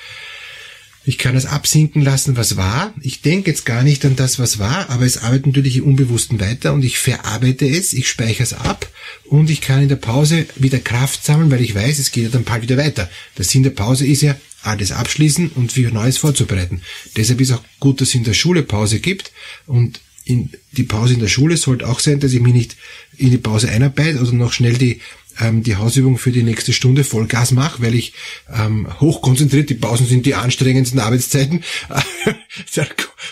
ich 1.06 1.18
kann 1.18 1.36
es 1.36 1.46
absinken 1.46 2.02
lassen, 2.02 2.38
was 2.38 2.56
war. 2.56 2.94
Ich 3.02 3.22
denke 3.22 3.52
jetzt 3.52 3.66
gar 3.66 3.84
nicht 3.84 4.06
an 4.06 4.16
das, 4.16 4.40
was 4.40 4.60
war, 4.60 4.90
aber 4.90 5.06
es 5.06 5.18
arbeitet 5.18 5.48
natürlich 5.48 5.78
im 5.78 5.86
Unbewussten 5.86 6.40
weiter 6.40 6.74
und 6.74 6.84
ich 6.84 6.98
verarbeite 6.98 7.68
es, 7.68 7.94
ich 7.94 8.08
speichere 8.08 8.44
es 8.44 8.54
ab 8.54 8.88
und 9.26 9.50
ich 9.50 9.62
kann 9.62 9.82
in 9.82 9.90
der 9.90 9.98
Pause 9.98 10.46
wieder 10.56 10.80
Kraft 10.80 11.26
sammeln, 11.26 11.52
weil 11.52 11.62
ich 11.62 11.76
weiß, 11.76 12.00
es 12.00 12.12
geht 12.12 12.24
ja 12.24 12.30
dann 12.30 12.46
bald 12.46 12.62
wieder 12.62 12.78
weiter. 12.78 13.10
Der 13.38 13.46
Sinn 13.46 13.64
der 13.64 13.72
Pause 13.72 14.08
ist 14.08 14.22
ja, 14.22 14.36
alles 14.64 14.92
abschließen 14.92 15.50
und 15.50 15.74
für 15.74 15.92
Neues 15.92 16.18
vorzubereiten. 16.18 16.82
Deshalb 17.18 17.42
ist 17.42 17.52
auch 17.52 17.64
gut, 17.80 18.02
dass 18.02 18.10
es 18.10 18.16
in 18.16 18.24
der 18.24 18.34
Schule 18.34 18.64
Pause 18.64 19.00
gibt 19.00 19.32
und 19.68 20.00
in 20.26 20.52
die 20.72 20.84
Pause 20.84 21.16
in 21.16 21.20
der 21.20 21.28
Schule 21.28 21.58
sollte 21.58 21.88
auch 21.88 22.00
sein, 22.00 22.22
dass 22.22 22.32
ich 22.32 22.40
mich 22.40 22.54
nicht 22.54 22.78
in 23.18 23.30
die 23.30 23.38
Pause 23.38 23.70
einarbeite 23.70 24.22
oder 24.22 24.32
noch 24.32 24.54
schnell 24.54 24.78
die 24.78 25.02
ähm, 25.40 25.64
die 25.64 25.76
Hausübung 25.76 26.18
für 26.18 26.32
die 26.32 26.44
nächste 26.44 26.74
Stunde 26.74 27.04
Vollgas 27.04 27.52
mache, 27.52 27.82
weil 27.82 27.96
ich 27.96 28.14
ähm, 28.54 28.88
hochkonzentriert, 29.00 29.70
die 29.70 29.76
Pausen 29.76 30.08
sind 30.08 30.26
die 30.26 30.36
anstrengendsten 30.36 31.00
Arbeitszeiten, 31.00 31.64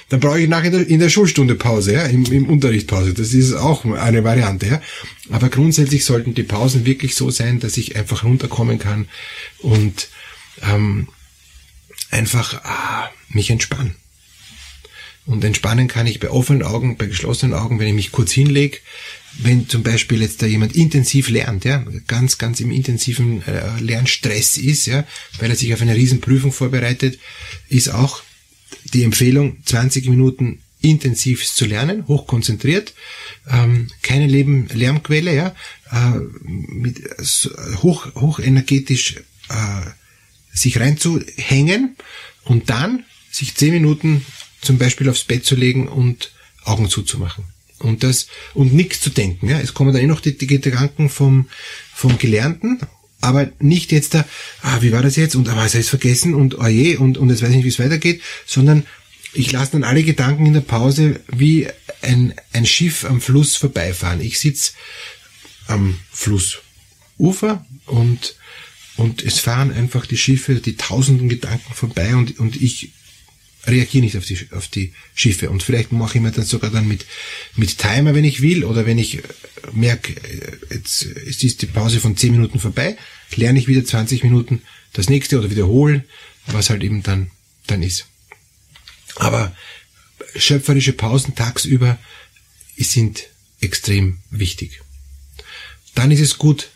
dann 0.09 0.19
brauche 0.19 0.39
ich 0.39 0.49
nachher 0.49 0.73
in 0.73 0.99
der, 0.99 1.09
Schulstunde 1.09 1.55
Pause, 1.55 1.93
ja, 1.93 2.03
im, 2.03 2.25
im 2.25 2.49
Unterricht 2.49 2.87
Pause. 2.87 3.13
Das 3.13 3.33
ist 3.33 3.53
auch 3.53 3.85
eine 3.85 4.23
Variante. 4.23 4.67
Ja. 4.67 4.81
Aber 5.29 5.49
grundsätzlich 5.49 6.05
sollten 6.05 6.33
die 6.33 6.43
Pausen 6.43 6.85
wirklich 6.85 7.15
so 7.15 7.29
sein, 7.29 7.59
dass 7.59 7.77
ich 7.77 7.95
einfach 7.95 8.23
runterkommen 8.23 8.79
kann 8.79 9.07
und 9.59 10.09
ähm, 10.61 11.07
einfach 12.09 12.63
ah, 12.63 13.09
mich 13.29 13.49
entspannen. 13.49 13.95
Und 15.31 15.45
entspannen 15.45 15.87
kann 15.87 16.07
ich 16.07 16.19
bei 16.19 16.29
offenen 16.29 16.61
Augen, 16.61 16.97
bei 16.97 17.05
geschlossenen 17.05 17.57
Augen, 17.57 17.79
wenn 17.79 17.87
ich 17.87 17.93
mich 17.93 18.11
kurz 18.11 18.33
hinlege, 18.33 18.79
wenn 19.39 19.69
zum 19.69 19.81
Beispiel 19.81 20.21
jetzt 20.21 20.41
da 20.41 20.45
jemand 20.45 20.75
intensiv 20.75 21.29
lernt, 21.29 21.63
ja, 21.63 21.85
ganz, 22.07 22.37
ganz 22.37 22.59
im 22.59 22.69
intensiven 22.69 23.41
äh, 23.47 23.79
Lernstress 23.79 24.57
ist, 24.57 24.87
ja, 24.87 25.05
weil 25.39 25.49
er 25.49 25.55
sich 25.55 25.73
auf 25.73 25.81
eine 25.81 25.95
Riesenprüfung 25.95 26.51
vorbereitet, 26.51 27.17
ist 27.69 27.87
auch 27.87 28.23
die 28.93 29.03
Empfehlung, 29.03 29.55
20 29.63 30.09
Minuten 30.09 30.59
intensiv 30.81 31.45
zu 31.49 31.65
lernen, 31.65 32.07
hochkonzentriert, 32.09 32.93
ähm, 33.49 33.87
keine 34.01 34.27
Leben 34.27 34.67
Lärmquelle, 34.73 35.33
ja, 35.33 35.55
äh, 35.93 36.19
mit 36.67 37.01
hoch, 37.81 38.13
hochenergetisch 38.15 39.15
äh, 39.47 39.85
sich 40.53 40.77
reinzuhängen 40.77 41.95
und 42.43 42.69
dann 42.69 43.05
sich 43.31 43.55
10 43.55 43.71
Minuten 43.71 44.25
zum 44.61 44.77
Beispiel 44.77 45.09
aufs 45.09 45.23
Bett 45.23 45.45
zu 45.45 45.55
legen 45.55 45.87
und 45.87 46.31
Augen 46.63 46.89
zuzumachen 46.89 47.45
und 47.79 48.03
das 48.03 48.27
und 48.53 48.73
nichts 48.73 49.01
zu 49.01 49.09
denken. 49.09 49.49
Ja, 49.49 49.59
es 49.59 49.73
kommen 49.73 49.93
dann 49.93 50.01
eh 50.01 50.07
noch 50.07 50.21
die, 50.21 50.37
die 50.37 50.47
Gedanken 50.47 51.09
vom 51.09 51.47
vom 51.93 52.17
Gelernten, 52.17 52.79
aber 53.19 53.51
nicht 53.59 53.91
jetzt 53.91 54.13
da, 54.13 54.25
ah, 54.61 54.81
wie 54.81 54.91
war 54.91 55.03
das 55.03 55.15
jetzt 55.15 55.35
und 55.35 55.49
ah, 55.49 55.55
was 55.55 55.73
habe 55.73 55.81
ich 55.81 55.89
vergessen 55.89 56.33
und 56.33 56.59
oh 56.59 56.67
je 56.67 56.97
und 56.97 57.17
und 57.17 57.29
jetzt 57.29 57.41
weiß 57.41 57.49
ich 57.49 57.57
nicht, 57.57 57.65
wie 57.65 57.69
es 57.69 57.79
weitergeht, 57.79 58.21
sondern 58.45 58.85
ich 59.33 59.51
lasse 59.51 59.73
dann 59.73 59.83
alle 59.83 60.03
Gedanken 60.03 60.45
in 60.45 60.53
der 60.53 60.61
Pause 60.61 61.19
wie 61.31 61.67
ein 62.01 62.33
ein 62.53 62.65
Schiff 62.65 63.05
am 63.05 63.21
Fluss 63.21 63.55
vorbeifahren. 63.55 64.21
Ich 64.21 64.39
sitz 64.39 64.73
am 65.67 65.99
Flussufer 66.11 67.65
und 67.85 68.35
und 68.97 69.23
es 69.23 69.39
fahren 69.39 69.71
einfach 69.71 70.05
die 70.05 70.17
Schiffe, 70.17 70.55
die 70.55 70.75
tausenden 70.75 71.29
Gedanken 71.29 71.73
vorbei 71.73 72.13
und, 72.15 72.39
und 72.39 72.61
ich 72.61 72.91
reagiere 73.65 74.03
nicht 74.03 74.17
auf 74.17 74.25
die, 74.25 74.47
auf 74.51 74.67
die 74.67 74.93
Schiffe. 75.13 75.49
Und 75.49 75.63
vielleicht 75.63 75.91
mache 75.91 76.17
ich 76.17 76.21
mir 76.21 76.31
dann 76.31 76.45
sogar 76.45 76.71
dann 76.71 76.87
mit, 76.87 77.05
mit 77.55 77.77
Timer, 77.77 78.15
wenn 78.15 78.23
ich 78.23 78.41
will, 78.41 78.65
oder 78.65 78.85
wenn 78.85 78.97
ich 78.97 79.19
äh, 79.19 79.21
merke, 79.71 80.13
äh, 80.13 80.57
jetzt 80.73 81.03
ist 81.03 81.61
die 81.61 81.67
Pause 81.67 81.99
von 81.99 82.17
10 82.17 82.31
Minuten 82.31 82.59
vorbei, 82.59 82.97
lerne 83.35 83.59
ich 83.59 83.67
wieder 83.67 83.85
20 83.85 84.23
Minuten 84.23 84.61
das 84.93 85.09
nächste 85.09 85.39
oder 85.39 85.51
wiederholen, 85.51 86.03
was 86.47 86.69
halt 86.69 86.83
eben 86.83 87.03
dann, 87.03 87.31
dann 87.67 87.83
ist. 87.83 88.07
Aber 89.15 89.55
schöpferische 90.35 90.93
Pausen 90.93 91.35
tagsüber 91.35 91.99
sind 92.77 93.27
extrem 93.59 94.17
wichtig. 94.31 94.81
Dann 95.93 96.09
ist 96.09 96.21
es 96.21 96.37
gut, 96.37 96.69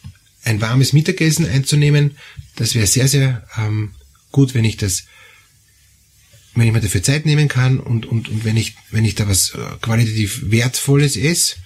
ein 0.44 0.62
warmes 0.62 0.94
Mittagessen 0.94 1.48
einzunehmen. 1.48 2.18
Das 2.56 2.76
wäre 2.76 2.86
sehr, 2.86 3.08
sehr 3.08 3.48
ähm, 3.58 3.96
gut, 4.32 4.54
wenn 4.54 4.66
ich 4.66 4.78
das 4.78 5.06
wenn 6.56 6.68
ich 6.68 6.74
mir 6.74 6.82
dafür 6.82 7.04
Zeit 7.04 7.26
nehmen 7.26 7.48
kann 7.48 7.80
und, 7.80 8.06
und, 8.06 8.30
und 8.30 8.46
wenn 8.46 8.58
ich, 8.58 8.76
wenn 8.90 9.06
ich 9.06 9.16
da 9.16 9.28
was 9.28 9.52
äh, 9.52 9.58
qualitativ 9.82 10.42
Wertvolles 10.46 11.18
esse 11.18 11.58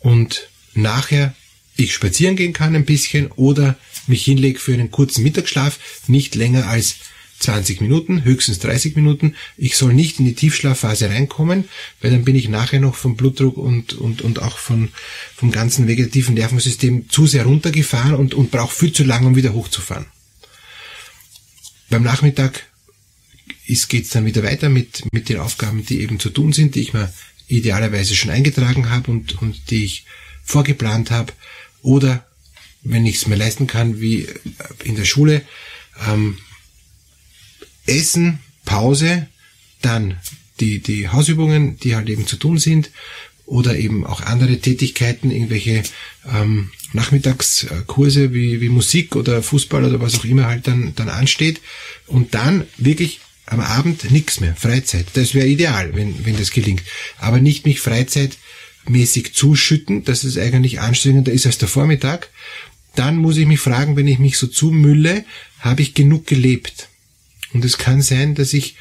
und 0.00 0.48
nachher 0.74 1.34
ich 1.76 1.94
spazieren 1.94 2.36
gehen 2.36 2.52
kann 2.52 2.74
ein 2.74 2.84
bisschen 2.84 3.30
oder 3.32 3.76
mich 4.06 4.24
hinlege 4.24 4.58
für 4.58 4.74
einen 4.74 4.90
kurzen 4.90 5.22
Mittagsschlaf, 5.22 5.78
nicht 6.06 6.34
länger 6.34 6.68
als 6.68 6.96
20 7.38 7.82
Minuten, 7.82 8.24
höchstens 8.24 8.60
30 8.60 8.96
Minuten. 8.96 9.34
Ich 9.56 9.76
soll 9.76 9.92
nicht 9.92 10.18
in 10.18 10.24
die 10.24 10.34
Tiefschlafphase 10.34 11.10
reinkommen, 11.10 11.68
weil 12.00 12.10
dann 12.10 12.24
bin 12.24 12.34
ich 12.34 12.48
nachher 12.48 12.80
noch 12.80 12.94
vom 12.94 13.16
Blutdruck 13.16 13.58
und, 13.58 13.92
und, 13.94 14.22
und 14.22 14.40
auch 14.40 14.56
von, 14.56 14.88
vom 15.34 15.50
ganzen 15.50 15.86
vegetativen 15.86 16.34
Nervensystem 16.34 17.10
zu 17.10 17.26
sehr 17.26 17.44
runtergefahren 17.44 18.14
und, 18.14 18.34
und 18.34 18.50
brauche 18.50 18.74
viel 18.74 18.92
zu 18.92 19.04
lange, 19.04 19.26
um 19.26 19.36
wieder 19.36 19.52
hochzufahren. 19.52 20.06
Beim 21.90 22.02
Nachmittag 22.02 22.66
ist, 23.66 23.88
geht's 23.88 24.10
dann 24.10 24.26
wieder 24.26 24.42
weiter 24.42 24.68
mit, 24.68 25.04
mit 25.12 25.28
den 25.28 25.38
Aufgaben, 25.38 25.84
die 25.84 26.00
eben 26.00 26.20
zu 26.20 26.30
tun 26.30 26.52
sind, 26.52 26.74
die 26.74 26.80
ich 26.80 26.92
mir 26.92 27.12
idealerweise 27.48 28.14
schon 28.14 28.30
eingetragen 28.30 28.90
habe 28.90 29.10
und, 29.10 29.40
und 29.40 29.70
die 29.70 29.84
ich 29.84 30.04
vorgeplant 30.44 31.10
habe. 31.10 31.32
Oder 31.82 32.26
wenn 32.82 33.06
ich 33.06 33.16
es 33.16 33.26
mir 33.26 33.36
leisten 33.36 33.66
kann, 33.66 34.00
wie 34.00 34.28
in 34.84 34.96
der 34.96 35.04
Schule, 35.04 35.42
ähm, 36.08 36.38
Essen, 37.86 38.40
Pause, 38.64 39.28
dann 39.82 40.18
die, 40.60 40.80
die 40.80 41.08
Hausübungen, 41.08 41.78
die 41.78 41.94
halt 41.94 42.08
eben 42.08 42.26
zu 42.26 42.36
tun 42.36 42.58
sind, 42.58 42.90
oder 43.46 43.76
eben 43.76 44.04
auch 44.04 44.22
andere 44.22 44.58
Tätigkeiten, 44.58 45.30
irgendwelche 45.30 45.84
ähm, 46.34 46.70
Nachmittagskurse 46.92 48.34
wie, 48.34 48.60
wie 48.60 48.68
Musik 48.68 49.14
oder 49.14 49.40
Fußball 49.40 49.84
oder 49.84 50.00
was 50.00 50.18
auch 50.18 50.24
immer 50.24 50.46
halt 50.46 50.66
dann, 50.66 50.94
dann 50.96 51.08
ansteht. 51.08 51.60
Und 52.08 52.34
dann 52.34 52.66
wirklich 52.76 53.20
am 53.46 53.60
Abend 53.60 54.10
nichts 54.10 54.40
mehr, 54.40 54.54
Freizeit. 54.56 55.06
Das 55.14 55.34
wäre 55.34 55.46
ideal, 55.46 55.94
wenn, 55.94 56.26
wenn 56.26 56.36
das 56.36 56.50
gelingt. 56.50 56.82
Aber 57.18 57.40
nicht 57.40 57.64
mich 57.64 57.80
freizeitmäßig 57.80 59.34
zuschütten, 59.34 60.04
dass 60.04 60.24
es 60.24 60.36
eigentlich 60.36 60.80
anstrengender 60.80 61.32
ist 61.32 61.46
als 61.46 61.58
der 61.58 61.68
Vormittag. 61.68 62.28
Dann 62.96 63.16
muss 63.16 63.36
ich 63.36 63.46
mich 63.46 63.60
fragen, 63.60 63.96
wenn 63.96 64.08
ich 64.08 64.18
mich 64.18 64.36
so 64.36 64.46
zumülle, 64.46 65.24
habe 65.60 65.82
ich 65.82 65.94
genug 65.94 66.26
gelebt? 66.26 66.88
Und 67.52 67.64
es 67.64 67.78
kann 67.78 68.02
sein, 68.02 68.34
dass 68.34 68.52
ich, 68.52 68.76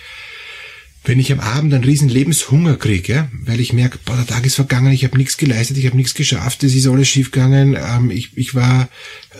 wenn 1.06 1.20
ich 1.20 1.32
am 1.32 1.40
Abend 1.40 1.74
einen 1.74 1.84
riesen 1.84 2.10
Lebenshunger 2.10 2.78
kriege, 2.78 3.14
ja, 3.14 3.30
weil 3.32 3.60
ich 3.60 3.74
merke, 3.74 4.00
boah, 4.04 4.16
der 4.16 4.26
Tag 4.26 4.46
ist 4.46 4.56
vergangen, 4.56 4.92
ich 4.92 5.04
habe 5.04 5.18
nichts 5.18 5.38
geleistet, 5.38 5.78
ich 5.78 5.86
habe 5.86 5.96
nichts 5.96 6.16
geschafft, 6.16 6.64
es 6.64 6.74
ist 6.74 6.88
alles 6.88 7.08
schiefgegangen, 7.08 7.78
ähm, 7.80 8.10
ich, 8.10 8.36
ich 8.36 8.56
war, 8.56 8.90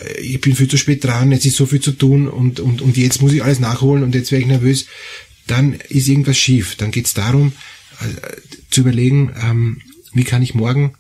äh, 0.04 0.22
ich 0.22 0.42
bin 0.42 0.56
viel 0.56 0.68
zu 0.68 0.78
spät 0.78 1.04
dran, 1.04 1.32
jetzt 1.32 1.46
ist 1.46 1.56
so 1.56 1.66
viel 1.66 1.82
zu 1.82 1.92
tun 1.92 2.28
und, 2.28 2.60
und, 2.60 2.82
und 2.82 2.98
jetzt 2.98 3.22
muss 3.22 3.34
ich 3.34 3.44
alles 3.44 3.60
nachholen 3.60 4.04
und 4.04 4.14
jetzt 4.14 4.32
wäre 4.32 4.42
ich 4.42 4.48
nervös, 4.48 4.86
dann 5.48 5.74
ist 5.74 6.08
irgendwas 6.08 6.38
schief. 6.38 6.76
Dann 6.76 6.92
geht 6.92 7.08
es 7.08 7.14
darum, 7.14 7.54
äh, 8.00 8.38
zu 8.70 8.82
überlegen, 8.82 9.34
ähm, 9.42 9.82
wie 10.14 10.24
kann 10.24 10.44
ich 10.44 10.54
morgen 10.54 10.94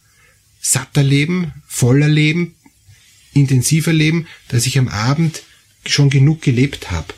satter 0.60 1.04
leben, 1.04 1.54
voller 1.68 2.08
leben, 2.08 2.56
intensiver 3.34 3.94
leben, 3.94 4.28
dass 4.48 4.66
ich 4.66 4.80
am 4.80 4.88
Abend 4.88 5.44
schon 5.86 6.10
genug 6.10 6.42
gelebt 6.42 6.90
habe 6.90 7.14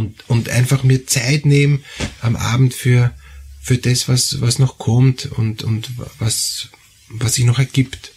und, 0.00 0.28
und 0.28 0.48
einfach 0.48 0.82
mir 0.82 1.06
Zeit 1.06 1.44
nehmen 1.44 1.84
am 2.22 2.34
Abend 2.34 2.72
für, 2.72 3.14
für 3.60 3.76
das, 3.76 4.08
was, 4.08 4.40
was 4.40 4.58
noch 4.58 4.78
kommt 4.78 5.26
und, 5.26 5.62
und 5.62 5.90
was, 6.18 6.68
was 7.08 7.34
sich 7.34 7.44
noch 7.44 7.58
ergibt. 7.58 8.12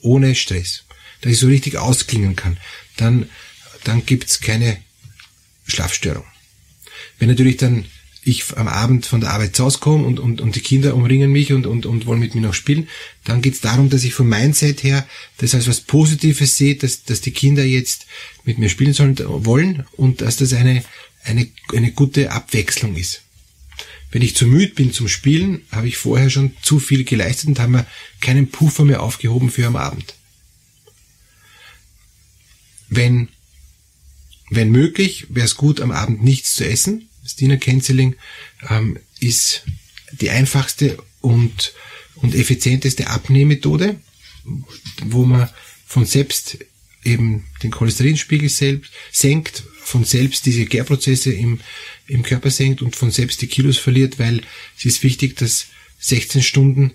Ohne 0.00 0.34
Stress. 0.34 0.84
dass 1.20 1.32
ich 1.32 1.38
so 1.38 1.46
richtig 1.46 1.78
ausklingen 1.78 2.34
kann, 2.34 2.58
dann, 2.96 3.30
dann 3.84 4.04
gibt's 4.04 4.40
keine 4.40 4.78
Schlafstörung. 5.68 6.24
Wenn 7.18 7.28
natürlich 7.28 7.56
dann 7.56 7.86
ich 8.24 8.56
am 8.56 8.68
Abend 8.68 9.04
von 9.04 9.20
der 9.20 9.30
Arbeit 9.30 9.56
zu 9.56 9.64
Hause 9.64 9.78
komme 9.78 10.06
und, 10.06 10.20
und, 10.20 10.40
und 10.40 10.54
die 10.54 10.60
Kinder 10.60 10.94
umringen 10.94 11.32
mich 11.32 11.52
und, 11.52 11.66
und, 11.66 11.86
und 11.86 12.06
wollen 12.06 12.20
mit 12.20 12.34
mir 12.34 12.40
noch 12.40 12.54
spielen, 12.54 12.88
dann 13.24 13.42
geht 13.42 13.54
es 13.54 13.60
darum, 13.60 13.90
dass 13.90 14.04
ich 14.04 14.14
vom 14.14 14.28
Mindset 14.28 14.84
her 14.84 15.06
das 15.38 15.54
als 15.54 15.66
was 15.66 15.80
Positives 15.80 16.56
sehe, 16.56 16.76
dass, 16.76 17.02
dass 17.02 17.20
die 17.20 17.32
Kinder 17.32 17.64
jetzt 17.64 18.06
mit 18.44 18.58
mir 18.58 18.68
spielen 18.68 18.92
sollen 18.92 19.18
wollen 19.18 19.84
und 19.96 20.20
dass 20.20 20.36
das 20.36 20.52
eine, 20.52 20.84
eine, 21.24 21.48
eine 21.72 21.90
gute 21.90 22.30
Abwechslung 22.30 22.94
ist. 22.94 23.22
Wenn 24.12 24.22
ich 24.22 24.36
zu 24.36 24.46
müde 24.46 24.74
bin 24.74 24.92
zum 24.92 25.08
Spielen, 25.08 25.62
habe 25.72 25.88
ich 25.88 25.96
vorher 25.96 26.30
schon 26.30 26.54
zu 26.62 26.78
viel 26.78 27.02
geleistet 27.02 27.48
und 27.48 27.58
habe 27.58 27.72
mir 27.72 27.86
keinen 28.20 28.50
Puffer 28.50 28.84
mehr 28.84 29.02
aufgehoben 29.02 29.50
für 29.50 29.66
am 29.66 29.74
Abend. 29.74 30.14
Wenn, 32.88 33.30
wenn 34.50 34.70
möglich, 34.70 35.26
wäre 35.30 35.46
es 35.46 35.56
gut, 35.56 35.80
am 35.80 35.90
Abend 35.90 36.22
nichts 36.22 36.54
zu 36.54 36.68
essen, 36.68 37.08
Dinner 37.40 37.56
Canceling 37.56 38.16
ähm, 38.68 38.98
ist 39.20 39.64
die 40.12 40.30
einfachste 40.30 40.98
und, 41.20 41.72
und 42.16 42.34
effizienteste 42.34 43.08
Abnehmmethode, 43.08 44.00
wo 45.04 45.24
man 45.24 45.48
von 45.86 46.04
selbst 46.04 46.58
eben 47.04 47.44
den 47.62 47.70
Cholesterinspiegel 47.70 48.48
selbst 48.48 48.92
senkt, 49.10 49.64
von 49.82 50.04
selbst 50.04 50.46
diese 50.46 50.66
Gärprozesse 50.66 51.32
im, 51.32 51.60
im 52.06 52.22
Körper 52.22 52.50
senkt 52.50 52.82
und 52.82 52.94
von 52.96 53.10
selbst 53.10 53.42
die 53.42 53.48
Kilos 53.48 53.78
verliert, 53.78 54.18
weil 54.18 54.42
es 54.78 54.84
ist 54.84 55.02
wichtig, 55.02 55.36
dass 55.36 55.66
16 55.98 56.42
Stunden 56.42 56.92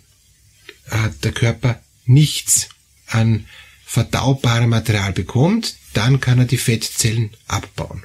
äh, 0.89 1.09
der 1.23 1.31
Körper 1.31 1.81
nichts 2.05 2.69
an 3.07 3.45
verdaubarem 3.85 4.69
Material 4.69 5.13
bekommt, 5.13 5.75
dann 5.93 6.19
kann 6.19 6.39
er 6.39 6.45
die 6.45 6.57
Fettzellen 6.57 7.31
abbauen. 7.47 8.03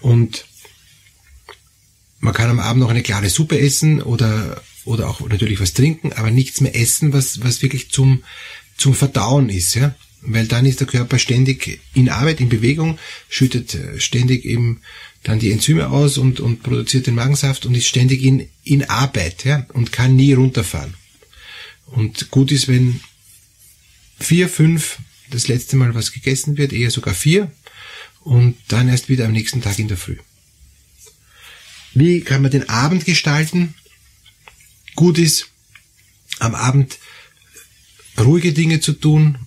Und 0.00 0.46
man 2.20 2.34
kann 2.34 2.50
am 2.50 2.60
Abend 2.60 2.80
noch 2.80 2.90
eine 2.90 3.02
klare 3.02 3.28
Suppe 3.28 3.58
essen 3.58 4.02
oder, 4.02 4.62
oder 4.84 5.08
auch 5.08 5.20
natürlich 5.20 5.60
was 5.60 5.74
trinken, 5.74 6.12
aber 6.12 6.30
nichts 6.30 6.60
mehr 6.60 6.74
essen, 6.74 7.12
was, 7.12 7.42
was 7.42 7.62
wirklich 7.62 7.90
zum, 7.90 8.24
zum 8.76 8.94
Verdauen 8.94 9.48
ist, 9.48 9.74
ja. 9.74 9.94
Weil 10.20 10.48
dann 10.48 10.66
ist 10.66 10.80
der 10.80 10.88
Körper 10.88 11.18
ständig 11.18 11.80
in 11.94 12.08
Arbeit, 12.08 12.40
in 12.40 12.48
Bewegung, 12.48 12.98
schüttet 13.28 13.76
äh, 13.76 14.00
ständig 14.00 14.44
eben 14.44 14.80
dann 15.22 15.38
die 15.38 15.52
Enzyme 15.52 15.90
aus 15.90 16.18
und, 16.18 16.40
und 16.40 16.62
produziert 16.64 17.06
den 17.06 17.14
Magensaft 17.14 17.66
und 17.66 17.74
ist 17.76 17.86
ständig 17.86 18.24
in, 18.24 18.48
in 18.64 18.84
Arbeit, 18.88 19.44
ja, 19.44 19.66
und 19.74 19.92
kann 19.92 20.16
nie 20.16 20.32
runterfahren. 20.32 20.94
Und 21.86 22.30
gut 22.30 22.50
ist, 22.50 22.66
wenn 22.66 23.00
vier, 24.18 24.48
fünf 24.48 24.98
das 25.30 25.46
letzte 25.46 25.76
Mal 25.76 25.94
was 25.94 26.12
gegessen 26.12 26.56
wird, 26.56 26.72
eher 26.72 26.90
sogar 26.90 27.14
vier, 27.14 27.50
und 28.20 28.56
dann 28.68 28.88
erst 28.88 29.08
wieder 29.08 29.26
am 29.26 29.32
nächsten 29.32 29.62
Tag 29.62 29.78
in 29.78 29.88
der 29.88 29.96
Früh. 29.96 30.16
Wie 31.98 32.20
kann 32.20 32.42
man 32.42 32.50
den 32.50 32.68
Abend 32.68 33.04
gestalten? 33.04 33.74
Gut 34.94 35.18
ist, 35.18 35.48
am 36.38 36.54
Abend 36.54 36.98
ruhige 38.18 38.52
Dinge 38.52 38.80
zu 38.80 38.92
tun, 38.92 39.38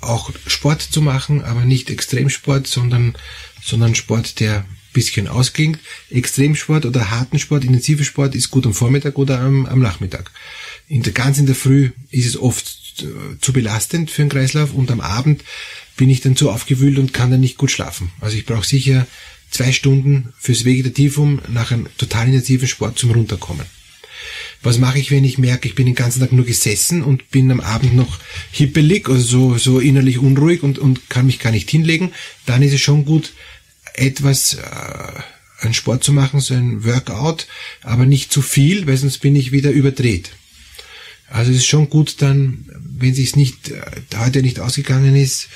auch 0.00 0.30
Sport 0.46 0.82
zu 0.82 1.00
machen, 1.00 1.42
aber 1.42 1.64
nicht 1.64 1.90
Extremsport, 1.90 2.66
sondern, 2.66 3.16
sondern 3.62 3.94
Sport, 3.94 4.40
der 4.40 4.66
bisschen 4.92 5.28
ausklingt. 5.28 5.78
Extremsport 6.10 6.84
oder 6.84 7.10
harten 7.10 7.38
Sport, 7.38 7.64
intensiver 7.64 8.04
Sport 8.04 8.34
ist 8.34 8.50
gut 8.50 8.66
am 8.66 8.74
Vormittag 8.74 9.16
oder 9.16 9.40
am, 9.40 9.64
am 9.66 9.80
Nachmittag. 9.80 10.30
In 10.86 11.02
der, 11.02 11.12
ganz 11.12 11.38
in 11.38 11.46
der 11.46 11.54
Früh 11.54 11.90
ist 12.10 12.26
es 12.26 12.36
oft 12.36 13.06
zu 13.40 13.52
belastend 13.52 14.10
für 14.10 14.22
den 14.22 14.28
Kreislauf 14.28 14.74
und 14.74 14.90
am 14.90 15.00
Abend 15.00 15.44
bin 15.96 16.10
ich 16.10 16.20
dann 16.20 16.36
zu 16.36 16.50
aufgewühlt 16.50 16.98
und 16.98 17.14
kann 17.14 17.30
dann 17.30 17.40
nicht 17.40 17.56
gut 17.56 17.70
schlafen. 17.70 18.10
Also 18.20 18.36
ich 18.36 18.44
brauche 18.44 18.66
sicher 18.66 19.06
zwei 19.50 19.72
Stunden 19.72 20.32
fürs 20.38 20.64
Vegetativum 20.64 21.40
nach 21.48 21.70
einem 21.72 21.88
total 21.96 22.26
intensiven 22.26 22.68
Sport 22.68 22.98
zum 22.98 23.10
Runterkommen. 23.10 23.66
Was 24.62 24.78
mache 24.78 24.98
ich, 24.98 25.10
wenn 25.10 25.24
ich 25.24 25.38
merke, 25.38 25.68
ich 25.68 25.74
bin 25.74 25.86
den 25.86 25.94
ganzen 25.94 26.20
Tag 26.20 26.32
nur 26.32 26.44
gesessen 26.44 27.02
und 27.04 27.30
bin 27.30 27.50
am 27.50 27.60
Abend 27.60 27.94
noch 27.94 28.18
hippelig, 28.50 29.08
also 29.08 29.54
so, 29.54 29.58
so 29.58 29.80
innerlich 29.80 30.18
unruhig 30.18 30.62
und, 30.62 30.78
und 30.78 31.08
kann 31.08 31.26
mich 31.26 31.38
gar 31.38 31.52
nicht 31.52 31.70
hinlegen? 31.70 32.12
Dann 32.44 32.62
ist 32.62 32.74
es 32.74 32.80
schon 32.80 33.04
gut, 33.04 33.32
etwas 33.94 34.54
äh, 34.54 35.22
einen 35.60 35.74
Sport 35.74 36.02
zu 36.02 36.12
machen, 36.12 36.40
so 36.40 36.54
ein 36.54 36.84
Workout, 36.84 37.46
aber 37.82 38.04
nicht 38.04 38.32
zu 38.32 38.42
viel, 38.42 38.86
weil 38.86 38.96
sonst 38.96 39.18
bin 39.18 39.36
ich 39.36 39.52
wieder 39.52 39.70
überdreht. 39.70 40.30
Also 41.30 41.50
es 41.50 41.58
ist 41.58 41.66
schon 41.66 41.90
gut 41.90 42.22
dann, 42.22 42.64
wenn 42.98 43.12
es 43.12 43.36
nicht 43.36 43.70
äh, 43.70 43.80
heute 44.16 44.42
nicht 44.42 44.60
ausgegangen 44.60 45.14
ist, 45.14 45.48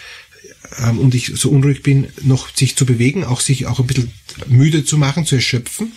ähm, 0.79 0.99
und 0.99 1.15
ich 1.15 1.33
so 1.35 1.51
unruhig 1.51 1.83
bin, 1.83 2.09
noch 2.23 2.55
sich 2.55 2.77
zu 2.77 2.87
bewegen, 2.87 3.25
auch 3.25 3.41
sich 3.41 3.67
auch 3.67 3.81
ein 3.81 3.87
bisschen 3.87 4.13
müde 4.47 4.85
zu 4.85 4.97
machen, 4.97 5.27
zu 5.27 5.37
erschöpfen, 5.37 5.93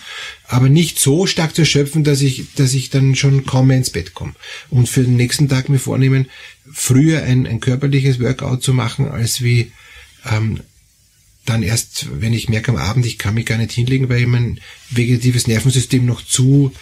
aber 0.47 0.69
nicht 0.69 0.99
so 0.99 1.27
stark 1.27 1.55
zu 1.55 1.61
erschöpfen, 1.61 2.03
dass 2.03 2.21
ich, 2.21 2.53
dass 2.55 2.73
ich 2.73 2.89
dann 2.89 3.15
schon 3.15 3.45
kaum 3.45 3.67
mehr 3.67 3.77
ins 3.77 3.89
Bett 3.89 4.13
komme. 4.13 4.33
Und 4.69 4.89
für 4.89 5.03
den 5.03 5.15
nächsten 5.15 5.47
Tag 5.47 5.69
mir 5.69 5.79
vornehmen, 5.79 6.27
früher 6.71 7.23
ein, 7.23 7.47
ein 7.47 7.59
körperliches 7.59 8.19
Workout 8.19 8.63
zu 8.63 8.73
machen, 8.73 9.07
als 9.07 9.41
wie 9.41 9.71
ähm, 10.25 10.61
dann 11.45 11.61
erst, 11.61 12.07
wenn 12.19 12.33
ich 12.33 12.49
merke 12.49 12.71
am 12.71 12.77
Abend, 12.77 13.05
ich 13.05 13.17
kann 13.17 13.35
mich 13.35 13.45
gar 13.45 13.57
nicht 13.57 13.71
hinlegen, 13.71 14.09
weil 14.09 14.25
mein 14.25 14.59
vegetatives 14.89 15.47
Nervensystem 15.47 16.05
noch 16.05 16.25
zu, 16.25 16.73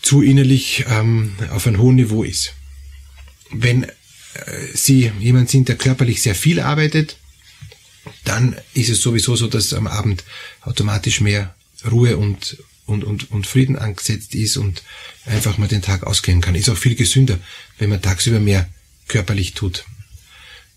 zu 0.00 0.22
innerlich 0.22 0.84
ähm, 0.88 1.32
auf 1.50 1.66
einem 1.66 1.80
hohen 1.80 1.96
Niveau 1.96 2.22
ist. 2.22 2.54
Wenn 3.50 3.86
Sie 4.74 5.12
jemand 5.18 5.50
sind, 5.50 5.68
der 5.68 5.76
körperlich 5.76 6.22
sehr 6.22 6.34
viel 6.34 6.60
arbeitet, 6.60 7.16
dann 8.24 8.56
ist 8.74 8.88
es 8.88 9.00
sowieso 9.00 9.36
so, 9.36 9.46
dass 9.46 9.72
am 9.72 9.86
Abend 9.86 10.24
automatisch 10.62 11.20
mehr 11.20 11.54
Ruhe 11.90 12.16
und, 12.16 12.56
und, 12.86 13.04
und, 13.04 13.30
und 13.30 13.46
Frieden 13.46 13.76
angesetzt 13.76 14.34
ist 14.34 14.56
und 14.56 14.82
einfach 15.26 15.58
mal 15.58 15.68
den 15.68 15.82
Tag 15.82 16.04
ausgehen 16.04 16.40
kann. 16.40 16.54
Ist 16.54 16.68
auch 16.68 16.76
viel 16.76 16.94
gesünder, 16.94 17.38
wenn 17.78 17.90
man 17.90 18.02
tagsüber 18.02 18.40
mehr 18.40 18.68
körperlich 19.08 19.54
tut. 19.54 19.84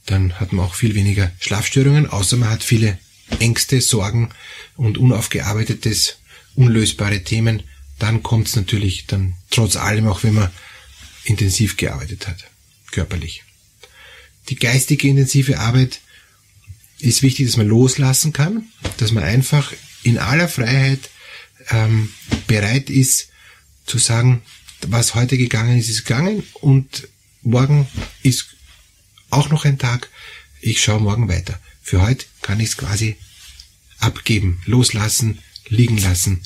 Dann 0.06 0.39
hat 0.39 0.54
man 0.54 0.65
auch 0.65 0.76
viel 0.76 0.94
weniger 0.94 1.32
Schlafstörungen, 1.39 2.08
außer 2.08 2.38
man 2.38 2.50
hat 2.50 2.63
viele 2.63 3.00
Ängste, 3.39 3.82
Sorgen 3.82 4.30
und 4.76 4.98
unaufgearbeitetes, 4.98 6.18
unlösbare 6.56 7.24
Themen. 7.24 7.63
Dann 7.98 8.22
kommt 8.22 8.50
es 8.50 8.56
natürlich 8.56 9.08
dann 9.08 9.36
trotz 9.50 9.78
allem, 9.78 10.08
auch 10.08 10.24
wenn 10.24 10.36
man 10.36 10.52
intensiv 11.24 11.78
gearbeitet 11.78 12.28
hat, 12.28 12.44
körperlich 12.91 13.44
die 14.49 14.55
geistige 14.55 15.08
intensive 15.08 15.60
Arbeit 15.60 16.01
ist 16.99 17.21
wichtig, 17.21 17.47
dass 17.47 17.58
man 17.58 17.67
loslassen 17.67 18.34
kann, 18.34 18.67
dass 18.97 19.12
man 19.12 19.23
einfach 19.23 19.73
in 20.03 20.17
aller 20.17 20.47
Freiheit 20.47 21.10
ähm, 21.69 22.10
bereit 22.47 22.89
ist 22.89 23.29
zu 23.86 23.97
sagen, 23.97 24.41
was 24.88 25.15
heute 25.15 25.38
gegangen 25.38 25.77
ist, 25.77 25.89
ist 25.89 26.05
gegangen 26.05 26.43
und 26.53 27.08
morgen 27.41 27.88
ist 28.23 28.55
auch 29.29 29.49
noch 29.49 29.65
ein 29.65 29.77
Tag. 29.77 30.10
Ich 30.62 30.81
schaue 30.81 31.01
morgen 31.01 31.27
weiter. 31.27 31.60
Für 31.81 32.01
heute 32.01 32.25
kann 32.41 32.60
ich 32.60 32.69
es 32.69 32.77
quasi 32.77 33.15
abgeben, 33.99 34.62
loslassen, 34.65 35.39
liegen 35.67 35.97
lassen 35.97 36.41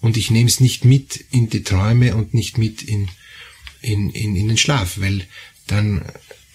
und 0.00 0.16
ich 0.16 0.30
nehme 0.30 0.48
es 0.48 0.60
nicht 0.60 0.84
mit 0.84 1.24
in 1.30 1.50
die 1.50 1.62
Träume 1.62 2.14
und 2.14 2.34
nicht 2.34 2.58
mit 2.58 2.82
in, 2.82 3.08
in, 3.80 4.10
in, 4.10 4.36
in 4.36 4.48
den 4.48 4.58
Schlaf, 4.58 4.98
weil 4.98 5.26
dann 5.66 6.04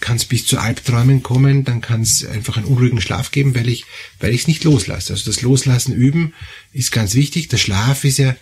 kann 0.04 0.18
es 0.18 0.26
bis 0.26 0.46
zu 0.46 0.58
Albträumen 0.58 1.24
kommen, 1.24 1.63
dann 1.63 1.80
kann 1.80 2.02
es 2.02 2.26
einfach 2.26 2.58
einen 2.58 2.66
unruhigen 2.66 3.00
Schlaf 3.00 3.32
geben, 3.32 3.56
weil 3.56 3.70
ich 3.70 3.86
weil 4.20 4.34
ich 4.34 4.42
es 4.42 4.48
nicht 4.48 4.66
loslasse. 4.66 5.13
Also 5.13 5.32
das 5.32 5.42
Loslassen 5.42 5.96
üben 5.96 6.34
ist 6.74 6.92
ganz 6.92 7.16
wichtig. 7.16 7.48
Der 7.48 7.58
Schlaf 7.58 8.04
ist 8.04 8.18
ja 8.18 8.36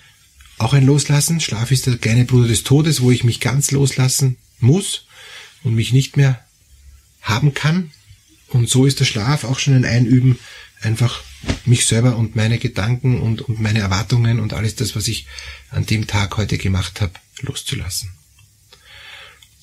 auch 0.58 0.74
ein 0.74 0.88
Loslassen. 0.88 1.39
Schlaf 1.39 1.69
ist 1.69 1.86
der 1.86 1.97
kleine 1.97 2.26
Bruder 2.26 2.47
des 2.47 2.63
Todes, 2.63 3.02
wo 3.02 3.12
ich 3.12 3.24
mich 3.24 3.41
ganz 3.41 3.69
loslassen 3.69 4.38
muss 4.60 5.06
und 5.62 5.76
mich 5.76 5.93
nicht 5.93 6.17
mehr 6.17 6.43
haben 7.21 7.54
kann. 7.54 7.91
Und 8.47 8.67
so 8.67 8.88
ist 8.88 9.00
der 9.00 9.06
Schlaf 9.06 9.43
auch 9.43 9.60
schon 9.60 9.76
ein 9.76 9.86
Einüben, 9.86 10.39
einfach 10.82 11.21
mich 11.65 11.86
selber 11.86 12.15
und 12.15 12.36
meine 12.36 12.58
Gedanken 12.58 13.21
und, 13.21 13.43
und 13.43 13.60
meine 13.60 13.82
Erwartungen 13.82 14.39
und 14.39 14.54
alles 14.54 14.76
das, 14.76 14.95
was 14.95 15.08
ich 15.08 15.28
an 15.69 15.86
dem 15.86 16.08
Tag 16.08 16.38
heute 16.38 16.58
gemacht 16.58 17.02
habe, 17.02 17.13
loszulassen. 17.41 18.10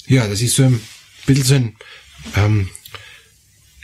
Ja, 0.07 0.29
das 0.29 0.41
ist 0.43 0.55
so 0.55 0.63
ein 0.63 0.81
bisschen 1.29 1.45
so 1.45 1.55
ein 1.55 1.77
ähm, 2.37 2.69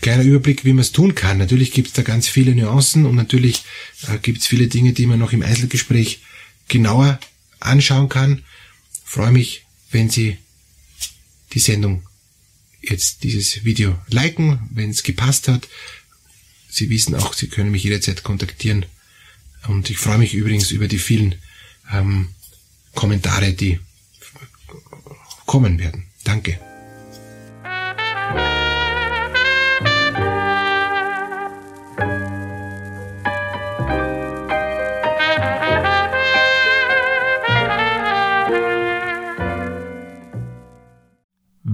kleiner 0.00 0.22
Überblick, 0.22 0.64
wie 0.64 0.72
man 0.72 0.82
es 0.82 0.92
tun 0.92 1.14
kann. 1.14 1.38
Natürlich 1.38 1.72
gibt 1.72 1.88
es 1.88 1.94
da 1.94 2.02
ganz 2.02 2.28
viele 2.28 2.54
Nuancen 2.54 3.06
und 3.06 3.14
natürlich 3.14 3.64
äh, 4.08 4.18
gibt 4.18 4.40
es 4.40 4.46
viele 4.46 4.66
Dinge, 4.66 4.92
die 4.92 5.06
man 5.06 5.18
noch 5.18 5.32
im 5.32 5.42
Einzelgespräch 5.42 6.20
genauer 6.68 7.20
anschauen 7.60 8.08
kann. 8.08 8.44
freue 9.04 9.32
mich, 9.32 9.64
wenn 9.90 10.10
Sie 10.10 10.38
die 11.52 11.60
Sendung 11.60 12.02
jetzt 12.82 13.22
dieses 13.22 13.64
Video 13.64 13.96
liken, 14.08 14.68
wenn 14.70 14.90
es 14.90 15.02
gepasst 15.02 15.48
hat. 15.48 15.68
Sie 16.68 16.90
wissen 16.90 17.14
auch, 17.14 17.32
Sie 17.32 17.48
können 17.48 17.70
mich 17.70 17.84
jederzeit 17.84 18.24
kontaktieren. 18.24 18.84
Und 19.68 19.88
ich 19.88 19.98
freue 19.98 20.18
mich 20.18 20.34
übrigens 20.34 20.70
über 20.70 20.88
die 20.88 20.98
vielen 20.98 21.36
ähm, 21.90 22.28
Kommentare, 22.94 23.52
die 23.52 23.80
kommen 25.46 25.78
werden. 25.78 26.04
Danke. 26.24 26.58